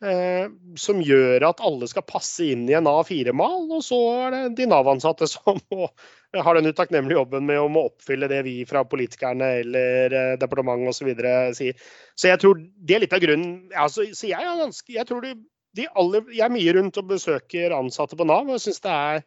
Eh, 0.00 0.46
som 0.80 1.02
gjør 1.04 1.44
at 1.44 1.58
alle 1.60 1.84
skal 1.90 2.06
passe 2.08 2.46
inn 2.48 2.62
i 2.70 2.76
en 2.76 2.88
A4-mal. 2.88 3.66
Og 3.68 3.82
så 3.84 3.98
er 4.24 4.32
det 4.32 4.42
de 4.56 4.68
Nav-ansatte 4.70 5.28
som 5.34 5.60
må, 5.72 5.90
har 6.32 6.56
den 6.56 6.70
utakknemlige 6.72 7.18
jobben 7.18 7.44
med 7.48 7.60
å 7.60 7.84
oppfylle 7.84 8.30
det 8.32 8.40
vi 8.48 8.54
fra 8.68 8.84
politikerne 8.88 9.50
eller 9.60 10.16
eh, 10.16 10.34
departementet 10.40 10.94
osv. 10.94 11.12
sier. 11.58 11.88
Så 12.16 12.32
jeg 12.32 12.40
tror 12.40 12.62
det 12.64 12.96
er 12.96 13.04
litt 13.04 13.16
av 13.16 13.24
grunnen. 13.24 13.54
Altså, 13.76 14.08
så 14.16 14.30
jeg, 14.32 14.40
er 14.40 14.62
ganske, 14.64 14.88
jeg 14.96 15.08
tror 15.10 15.26
de, 15.26 15.34
de 15.78 15.86
alle, 15.98 16.24
jeg 16.34 16.46
er 16.46 16.54
mye 16.54 16.74
rundt 16.76 16.98
og 17.00 17.12
besøker 17.12 17.76
ansatte 17.76 18.18
på 18.18 18.26
Nav, 18.28 18.48
og 18.50 18.62
syns 18.62 18.82
det 18.84 18.94
er 18.96 19.22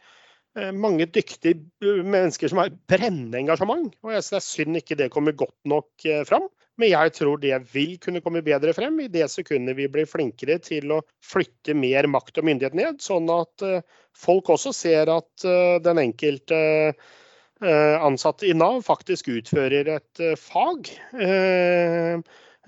eh, 0.59 0.73
mange 0.75 1.07
dyktige 1.07 1.55
mennesker 1.83 2.51
som 2.51 2.63
har 2.63 2.73
brennende 2.91 3.39
engasjement. 3.39 3.93
Og 4.03 4.15
jeg 4.15 4.25
synes 4.25 4.33
det 4.33 4.41
er 4.41 4.49
synd 4.49 4.81
ikke 4.81 4.99
det 5.03 5.13
kommer 5.13 5.37
godt 5.37 5.57
nok 5.69 6.11
fram. 6.27 6.49
Men 6.81 6.89
jeg 6.89 7.13
tror 7.19 7.41
det 7.41 7.57
vil 7.73 7.97
kunne 8.01 8.21
komme 8.25 8.41
bedre 8.45 8.73
frem 8.73 8.97
i 9.03 9.09
det 9.11 9.27
sekundet 9.29 9.77
vi 9.77 9.89
blir 9.91 10.09
flinkere 10.09 10.57
til 10.63 10.95
å 10.95 11.01
flytte 11.25 11.75
mer 11.77 12.07
makt 12.09 12.39
og 12.41 12.47
myndighet 12.49 12.77
ned, 12.77 13.01
sånn 13.03 13.29
at 13.33 13.65
eh, 13.65 13.83
folk 14.17 14.49
også 14.55 14.73
ser 14.73 15.11
at 15.13 15.45
eh, 15.45 15.77
den 15.85 16.01
enkelte 16.01 16.61
eh, 16.89 17.95
ansatte 18.01 18.49
i 18.49 18.55
Nav 18.57 18.81
faktisk 18.87 19.29
utfører 19.35 19.91
et 19.99 20.23
fag 20.39 20.89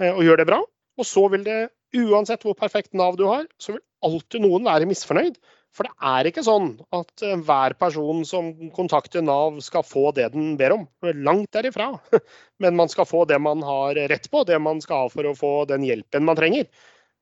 og 0.05 0.21
gjør 0.27 0.39
det 0.41 0.45
bra. 0.47 0.59
Og 0.99 1.07
så 1.07 1.25
vil 1.31 1.43
det, 1.47 1.59
uansett 1.95 2.43
hvor 2.45 2.55
perfekt 2.59 2.95
Nav 2.97 3.17
du 3.19 3.25
har, 3.29 3.45
så 3.61 3.75
vil 3.75 3.83
alltid 4.05 4.43
noen 4.43 4.67
være 4.67 4.89
misfornøyd. 4.89 5.39
For 5.75 5.87
det 5.87 6.07
er 6.07 6.29
ikke 6.29 6.43
sånn 6.45 6.69
at 6.95 7.23
eh, 7.25 7.35
hver 7.43 7.75
person 7.79 8.23
som 8.27 8.51
kontakter 8.75 9.23
Nav 9.25 9.59
skal 9.63 9.83
få 9.83 10.07
det 10.15 10.29
den 10.35 10.53
ber 10.59 10.77
om. 10.77 10.85
Langt 11.03 11.51
derifra. 11.55 11.91
Men 12.63 12.77
man 12.79 12.91
skal 12.91 13.07
få 13.09 13.25
det 13.27 13.41
man 13.43 13.63
har 13.65 13.99
rett 14.11 14.29
på, 14.31 14.45
det 14.47 14.59
man 14.63 14.79
skal 14.83 15.05
ha 15.05 15.09
for 15.11 15.27
å 15.27 15.35
få 15.35 15.53
den 15.69 15.83
hjelpen 15.87 16.27
man 16.27 16.39
trenger. 16.39 16.69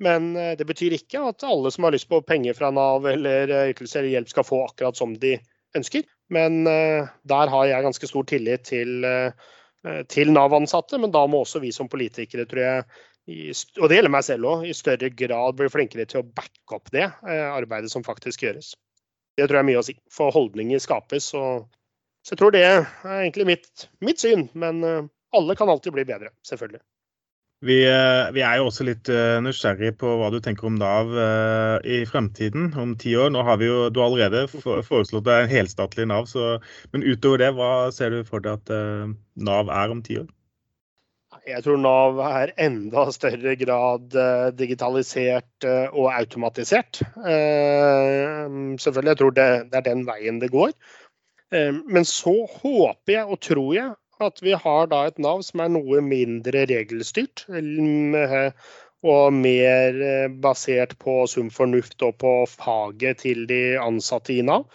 Men 0.04 0.36
eh, 0.38 0.54
det 0.60 0.68
betyr 0.70 1.00
ikke 1.00 1.24
at 1.32 1.48
alle 1.50 1.74
som 1.74 1.88
har 1.88 1.96
lyst 1.96 2.12
på 2.12 2.22
penger 2.28 2.58
fra 2.58 2.70
Nav 2.74 3.10
eller 3.10 3.50
eh, 3.50 3.72
ytelser 3.74 4.04
eller 4.04 4.20
hjelp, 4.20 4.30
skal 4.36 4.48
få 4.48 4.62
akkurat 4.68 5.02
som 5.02 5.18
de 5.18 5.40
ønsker. 5.74 6.06
Men 6.34 6.64
der 6.66 7.50
har 7.50 7.66
jeg 7.68 7.84
ganske 7.86 8.08
stor 8.08 8.26
tillit 8.30 8.64
til, 8.66 9.06
til 10.10 10.32
Nav-ansatte. 10.34 10.98
Men 11.02 11.12
da 11.14 11.24
må 11.30 11.42
også 11.44 11.62
vi 11.62 11.72
som 11.74 11.90
politikere, 11.90 12.46
tror 12.50 12.62
jeg, 12.62 12.86
og 13.24 13.88
det 13.88 13.98
gjelder 13.98 14.12
meg 14.12 14.26
selv 14.28 14.50
òg, 14.50 14.64
i 14.68 14.76
større 14.76 15.08
grad 15.16 15.56
blir 15.56 15.72
flinkere 15.72 16.06
til 16.10 16.20
å 16.20 16.28
backe 16.36 16.76
opp 16.76 16.90
det 16.92 17.06
eh, 17.08 17.46
arbeidet 17.48 17.92
som 17.94 18.04
faktisk 18.04 18.44
gjøres. 18.44 18.74
Det 19.38 19.48
tror 19.48 19.62
jeg 19.62 19.64
er 19.64 19.70
mye 19.72 19.80
å 19.80 19.86
si. 19.88 19.96
For 20.12 20.34
holdninger 20.36 20.82
skapes. 20.84 21.30
Og, 21.40 21.70
så 22.24 22.36
jeg 22.36 22.42
tror 22.42 22.54
det 22.54 22.66
er 22.68 22.82
egentlig 23.22 23.48
mitt, 23.48 23.88
mitt 24.04 24.20
syn. 24.20 24.50
Men 24.60 24.84
eh, 24.84 25.06
alle 25.40 25.56
kan 25.56 25.72
alltid 25.72 25.96
bli 25.96 26.06
bedre, 26.10 26.34
selvfølgelig. 26.46 26.84
Vi, 27.64 27.80
eh, 27.88 28.28
vi, 28.36 28.44
er 28.44 28.60
jo 28.60 28.68
også 28.68 28.90
litt 28.90 29.08
nysgjerrig 29.46 29.94
på 30.04 30.18
hva 30.20 30.28
du 30.34 30.42
tenker 30.44 30.68
om 30.68 30.76
Nav 30.76 31.16
i 31.88 32.04
fremtiden, 32.10 32.74
om 32.76 32.92
ti 33.00 33.16
år. 33.16 33.32
Nå 33.32 33.48
har 33.48 33.64
vi 33.64 33.72
jo, 33.72 33.88
Du 33.88 34.04
har 34.04 34.12
allerede 34.12 34.50
foreslått 34.52 35.32
er 35.32 35.46
en 35.46 35.54
helstatlig 35.56 36.12
Nav, 36.12 36.28
så, 36.28 36.58
men 36.92 37.08
utover 37.08 37.40
det, 37.40 37.54
hva 37.56 37.74
ser 37.96 38.12
du 38.12 38.28
for 38.28 38.44
deg 38.44 38.60
at 38.60 39.16
Nav 39.40 39.72
er 39.72 39.96
om 39.96 40.04
ti 40.04 40.20
år? 40.20 40.28
Jeg 41.44 41.64
tror 41.66 41.80
Nav 41.82 42.20
er 42.24 42.54
enda 42.64 43.04
større 43.12 43.56
grad 43.60 44.14
eh, 44.16 44.50
digitalisert 44.56 45.66
eh, 45.68 45.90
og 45.92 46.08
automatisert. 46.14 47.02
Eh, 47.20 48.46
selvfølgelig, 48.80 49.12
jeg 49.12 49.20
tror 49.20 49.34
det, 49.36 49.48
det 49.74 49.80
er 49.80 49.88
den 49.90 50.06
veien 50.08 50.40
det 50.44 50.54
går. 50.54 50.72
Men 51.54 52.02
så 52.10 52.32
håper 52.50 53.12
jeg 53.14 53.28
og 53.30 53.38
tror 53.46 53.68
jeg 53.76 53.92
at 54.26 54.40
vi 54.42 54.56
har 54.58 54.88
da 54.90 55.04
et 55.06 55.20
Nav 55.22 55.44
som 55.46 55.62
er 55.62 55.70
noe 55.70 56.00
mindre 56.02 56.64
regelstyrt. 56.66 57.44
Og 59.06 59.36
mer 59.38 60.00
basert 60.42 60.96
på 61.04 61.20
sunn 61.30 61.52
fornuft 61.54 62.02
og 62.08 62.18
på 62.24 62.34
faget 62.50 63.22
til 63.22 63.46
de 63.52 63.62
ansatte 63.84 64.34
i 64.34 64.42
Nav. 64.48 64.66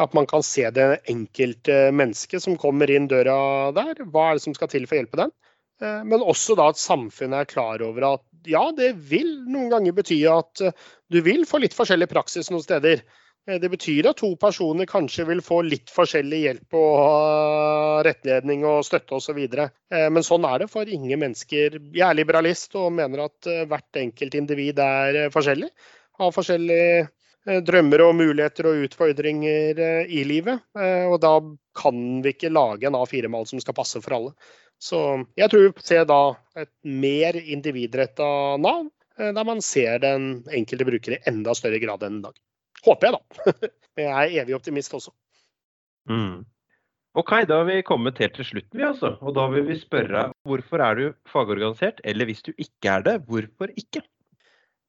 At 0.00 0.16
man 0.16 0.24
kan 0.30 0.46
se 0.46 0.64
det 0.72 1.02
enkelte 1.12 1.90
mennesket 1.92 2.46
som 2.46 2.56
kommer 2.56 2.88
inn 2.88 3.10
døra 3.10 3.68
der. 3.76 4.00
Hva 4.08 4.30
er 4.30 4.38
det 4.40 4.46
som 4.46 4.56
skal 4.56 4.72
til 4.72 4.88
for 4.88 4.96
å 4.96 5.02
hjelpe 5.02 5.20
den? 5.26 5.34
Eh, 5.82 6.04
men 6.06 6.22
også 6.22 6.56
da 6.58 6.70
at 6.72 6.80
samfunnet 6.80 7.42
er 7.42 7.50
klar 7.50 7.82
over 7.84 8.08
at 8.14 8.24
ja, 8.46 8.68
det 8.76 8.92
vil 9.08 9.30
noen 9.50 9.70
ganger 9.72 9.96
bety 9.96 10.20
at 10.30 10.62
eh, 10.62 10.74
du 11.10 11.20
vil 11.24 11.46
få 11.48 11.62
litt 11.62 11.74
forskjellig 11.76 12.08
praksis 12.12 12.50
noen 12.52 12.62
steder. 12.64 13.02
Eh, 13.48 13.58
det 13.62 13.70
betyr 13.72 14.10
at 14.10 14.20
to 14.20 14.34
personer 14.40 14.88
kanskje 14.90 15.26
vil 15.32 15.42
få 15.44 15.62
litt 15.66 15.90
forskjellig 15.94 16.44
hjelp 16.44 16.78
og 16.78 18.06
rettledning 18.06 18.64
og 18.68 18.84
støtte 18.86 19.18
osv. 19.18 19.42
Men 19.90 20.26
sånn 20.26 20.46
er 20.48 20.62
det 20.62 20.70
for 20.72 20.88
ingen 20.88 21.24
mennesker. 21.24 21.80
Jeg 21.90 22.06
er 22.06 22.20
liberalist 22.20 22.78
og 22.78 22.94
mener 22.94 23.26
at 23.26 23.50
hvert 23.68 24.00
enkelt 24.04 24.38
individ 24.38 24.80
er 24.82 25.28
forskjellig. 25.34 25.70
Har 26.20 26.34
forskjellige 26.34 27.60
drømmer 27.66 28.00
og 28.00 28.14
muligheter 28.16 28.70
og 28.70 28.86
utfordringer 28.86 29.80
i 30.08 30.22
livet. 30.24 30.62
Og 31.10 31.18
da 31.20 31.34
kan 31.76 31.98
vi 32.24 32.32
ikke 32.32 32.52
lage 32.52 32.88
en 32.88 32.96
A4-mal 32.96 33.44
som 33.50 33.60
skal 33.60 33.76
passe 33.76 34.00
for 34.00 34.16
alle. 34.16 34.32
Så 34.84 35.00
jeg 35.38 35.50
tror 35.50 35.68
vi 35.68 35.86
ser 35.86 36.04
da 36.08 36.20
et 36.60 36.72
mer 36.84 37.38
individretta 37.40 38.26
Nav, 38.60 38.88
eh, 39.18 39.30
der 39.32 39.46
man 39.48 39.62
ser 39.64 40.00
den 40.02 40.42
enkelte 40.52 40.86
bruker 40.88 41.16
i 41.16 41.22
enda 41.30 41.54
større 41.56 41.80
grad 41.82 42.04
enn 42.04 42.20
i 42.20 42.26
dag. 42.26 42.40
Håper 42.84 43.08
jeg, 43.08 43.16
da. 43.16 43.70
Jeg 43.94 44.10
er 44.10 44.42
evig 44.42 44.56
optimist 44.56 44.94
også. 44.96 45.12
Mm. 46.10 46.42
Ok, 47.14 47.30
da 47.46 47.60
har 47.60 47.68
vi 47.68 47.76
kommet 47.86 48.18
helt 48.18 48.34
til 48.34 48.48
slutten, 48.48 48.74
vi 48.74 48.82
altså. 48.82 49.12
Og 49.22 49.36
da 49.36 49.44
vil 49.52 49.68
vi 49.68 49.76
spørre 49.78 50.26
hvorfor 50.50 50.82
er 50.82 50.98
du 50.98 51.04
fagorganisert? 51.30 52.02
Eller 52.02 52.26
hvis 52.26 52.42
du 52.42 52.50
ikke 52.58 52.90
er 52.90 53.06
det, 53.06 53.14
hvorfor 53.28 53.70
ikke? 53.78 54.02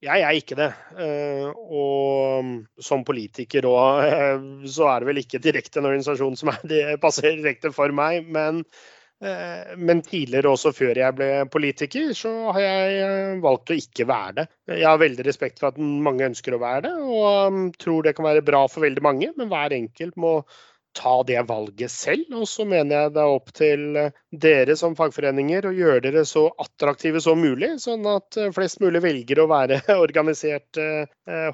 Jeg 0.03 0.25
er 0.25 0.37
ikke 0.37 0.57
det. 0.57 0.71
Eh, 1.05 1.45
og 1.53 2.81
som 2.81 3.05
politiker 3.05 3.69
òg, 3.69 4.09
så 4.75 4.89
er 4.89 5.03
det 5.03 5.11
vel 5.11 5.21
ikke 5.21 5.43
direkte 5.43 5.79
en 5.79 5.91
organisasjon 5.91 6.35
som 6.41 6.51
er 6.51 6.65
det 6.73 6.83
passer 7.03 7.37
direkte 7.37 7.71
for 7.77 7.93
meg. 7.93 8.25
Men 8.25 8.65
men 9.79 10.01
tidligere, 10.03 10.51
også 10.51 10.73
før 10.75 10.97
jeg 10.99 11.15
ble 11.15 11.29
politiker, 11.51 12.11
så 12.17 12.31
har 12.55 12.61
jeg 12.61 12.99
eh, 12.99 13.41
valgt 13.43 13.71
å 13.71 13.77
ikke 13.79 14.07
være 14.09 14.33
det. 14.41 14.45
Jeg 14.75 14.87
har 14.89 15.01
veldig 15.01 15.25
respekt 15.27 15.61
for 15.61 15.71
at 15.71 15.79
mange 15.79 16.27
ønsker 16.27 16.55
å 16.55 16.61
være 16.61 16.85
det, 16.89 16.93
og 16.99 17.55
um, 17.55 17.65
tror 17.79 18.05
det 18.05 18.15
kan 18.17 18.27
være 18.27 18.43
bra 18.45 18.65
for 18.71 18.85
veldig 18.85 19.05
mange. 19.05 19.31
Men 19.39 19.51
hver 19.53 19.75
enkelt 19.77 20.19
må 20.19 20.35
ta 20.95 21.15
det 21.27 21.41
valget 21.47 21.91
selv. 21.91 22.27
Og 22.41 22.45
så 22.47 22.67
mener 22.67 23.05
jeg 23.05 23.15
det 23.15 23.23
er 23.23 23.37
opp 23.37 23.55
til 23.55 23.87
eh, 24.03 24.21
dere 24.45 24.77
som 24.79 24.99
fagforeninger 24.99 25.71
å 25.71 25.73
gjøre 25.75 26.05
dere 26.09 26.27
så 26.27 26.49
attraktive 26.61 27.23
som 27.23 27.39
mulig, 27.39 27.73
sånn 27.83 28.05
at 28.11 28.39
flest 28.55 28.83
mulig 28.83 29.03
velger 29.07 29.45
å 29.45 29.49
være 29.51 29.79
organisert 30.05 30.83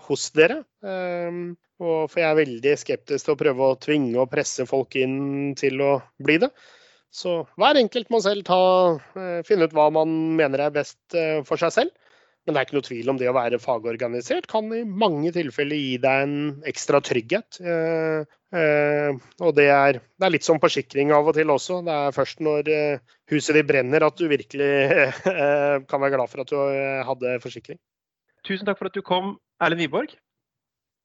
hos 0.09 0.29
dere. 0.37 0.63
Um, 0.81 1.53
for 1.81 2.19
jeg 2.19 2.27
er 2.27 2.37
veldig 2.37 2.77
skeptisk 2.77 3.25
til 3.25 3.33
å 3.33 3.39
prøve 3.39 3.71
å 3.71 3.81
tvinge 3.81 4.19
og 4.21 4.29
presse 4.29 4.67
folk 4.69 4.97
inn 5.01 5.55
til 5.57 5.81
å 5.81 5.95
bli 6.21 6.41
det. 6.41 6.49
Så 7.11 7.41
hver 7.59 7.75
enkelt 7.75 8.11
må 8.13 8.21
selv 8.23 8.45
ta, 8.47 8.61
finne 9.43 9.67
ut 9.67 9.73
hva 9.75 9.89
man 9.91 10.11
mener 10.37 10.63
er 10.63 10.75
best 10.75 11.17
for 11.43 11.59
seg 11.59 11.73
selv. 11.75 11.91
Men 12.45 12.55
det 12.55 12.61
er 12.61 12.65
ikke 12.65 12.77
noe 12.79 12.85
tvil 12.87 13.09
om 13.11 13.17
det 13.21 13.27
å 13.29 13.35
være 13.37 13.59
fagorganisert 13.61 14.47
kan 14.49 14.71
i 14.73 14.81
mange 14.81 15.29
tilfeller 15.35 15.77
gi 15.77 15.97
deg 16.01 16.23
en 16.25 16.37
ekstra 16.69 16.97
trygghet. 17.05 17.59
Eh, 17.61 18.23
eh, 18.57 19.19
og 19.45 19.53
det 19.59 19.67
er, 19.69 19.99
det 20.01 20.25
er, 20.25 20.33
litt 20.33 20.47
som 20.47 20.61
forsikring 20.61 21.13
av 21.13 21.29
og 21.29 21.37
til 21.37 21.53
også. 21.53 21.83
Det 21.85 21.93
er 21.93 22.15
først 22.15 22.41
når 22.41 22.71
eh, 22.73 23.03
huset 23.29 23.59
ditt 23.59 23.69
brenner 23.69 24.07
at 24.07 24.17
du 24.17 24.25
virkelig 24.31 24.71
eh, 25.35 25.75
kan 25.85 26.01
være 26.01 26.15
glad 26.15 26.31
for 26.33 26.41
at 26.41 26.49
du 26.49 26.57
eh, 26.63 27.03
hadde 27.05 27.37
forsikring. 27.45 27.77
Tusen 28.47 28.65
takk 28.65 28.81
for 28.81 28.89
at 28.89 28.97
du 28.97 29.05
kom, 29.05 29.35
Erlend 29.61 29.85
Wiborg. 29.85 30.15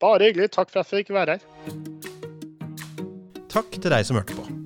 Bare 0.00 0.30
hyggelig. 0.30 0.54
Takk 0.56 0.72
for 0.72 0.80
at 0.80 0.88
jeg 0.88 1.04
fikk 1.04 1.12
være 1.18 1.36
her. 1.36 1.44
Takk 3.52 3.76
til 3.76 3.92
deg 3.92 4.08
som 4.08 4.16
hørte 4.16 4.40
på. 4.40 4.65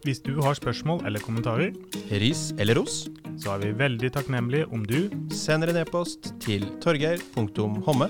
Hvis 0.00 0.22
du 0.24 0.38
har 0.40 0.56
spørsmål 0.56 1.02
eller 1.06 1.20
kommentarer, 1.20 1.74
ris 2.22 2.54
eller 2.58 2.78
ros, 2.80 3.02
så 3.36 3.54
er 3.54 3.64
vi 3.66 3.72
veldig 3.82 4.12
takknemlige 4.16 4.68
om 4.72 4.84
du 4.88 5.10
sender 5.34 5.72
en 5.72 5.82
e-post 5.82 6.32
til 6.40 6.64
torgeir.homme 6.80 8.08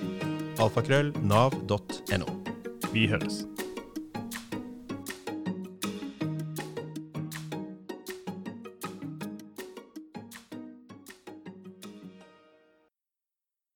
alfakrøll 0.61 1.11
nav.no. 1.27 2.31
Vi 2.95 3.09
høres. 3.11 3.43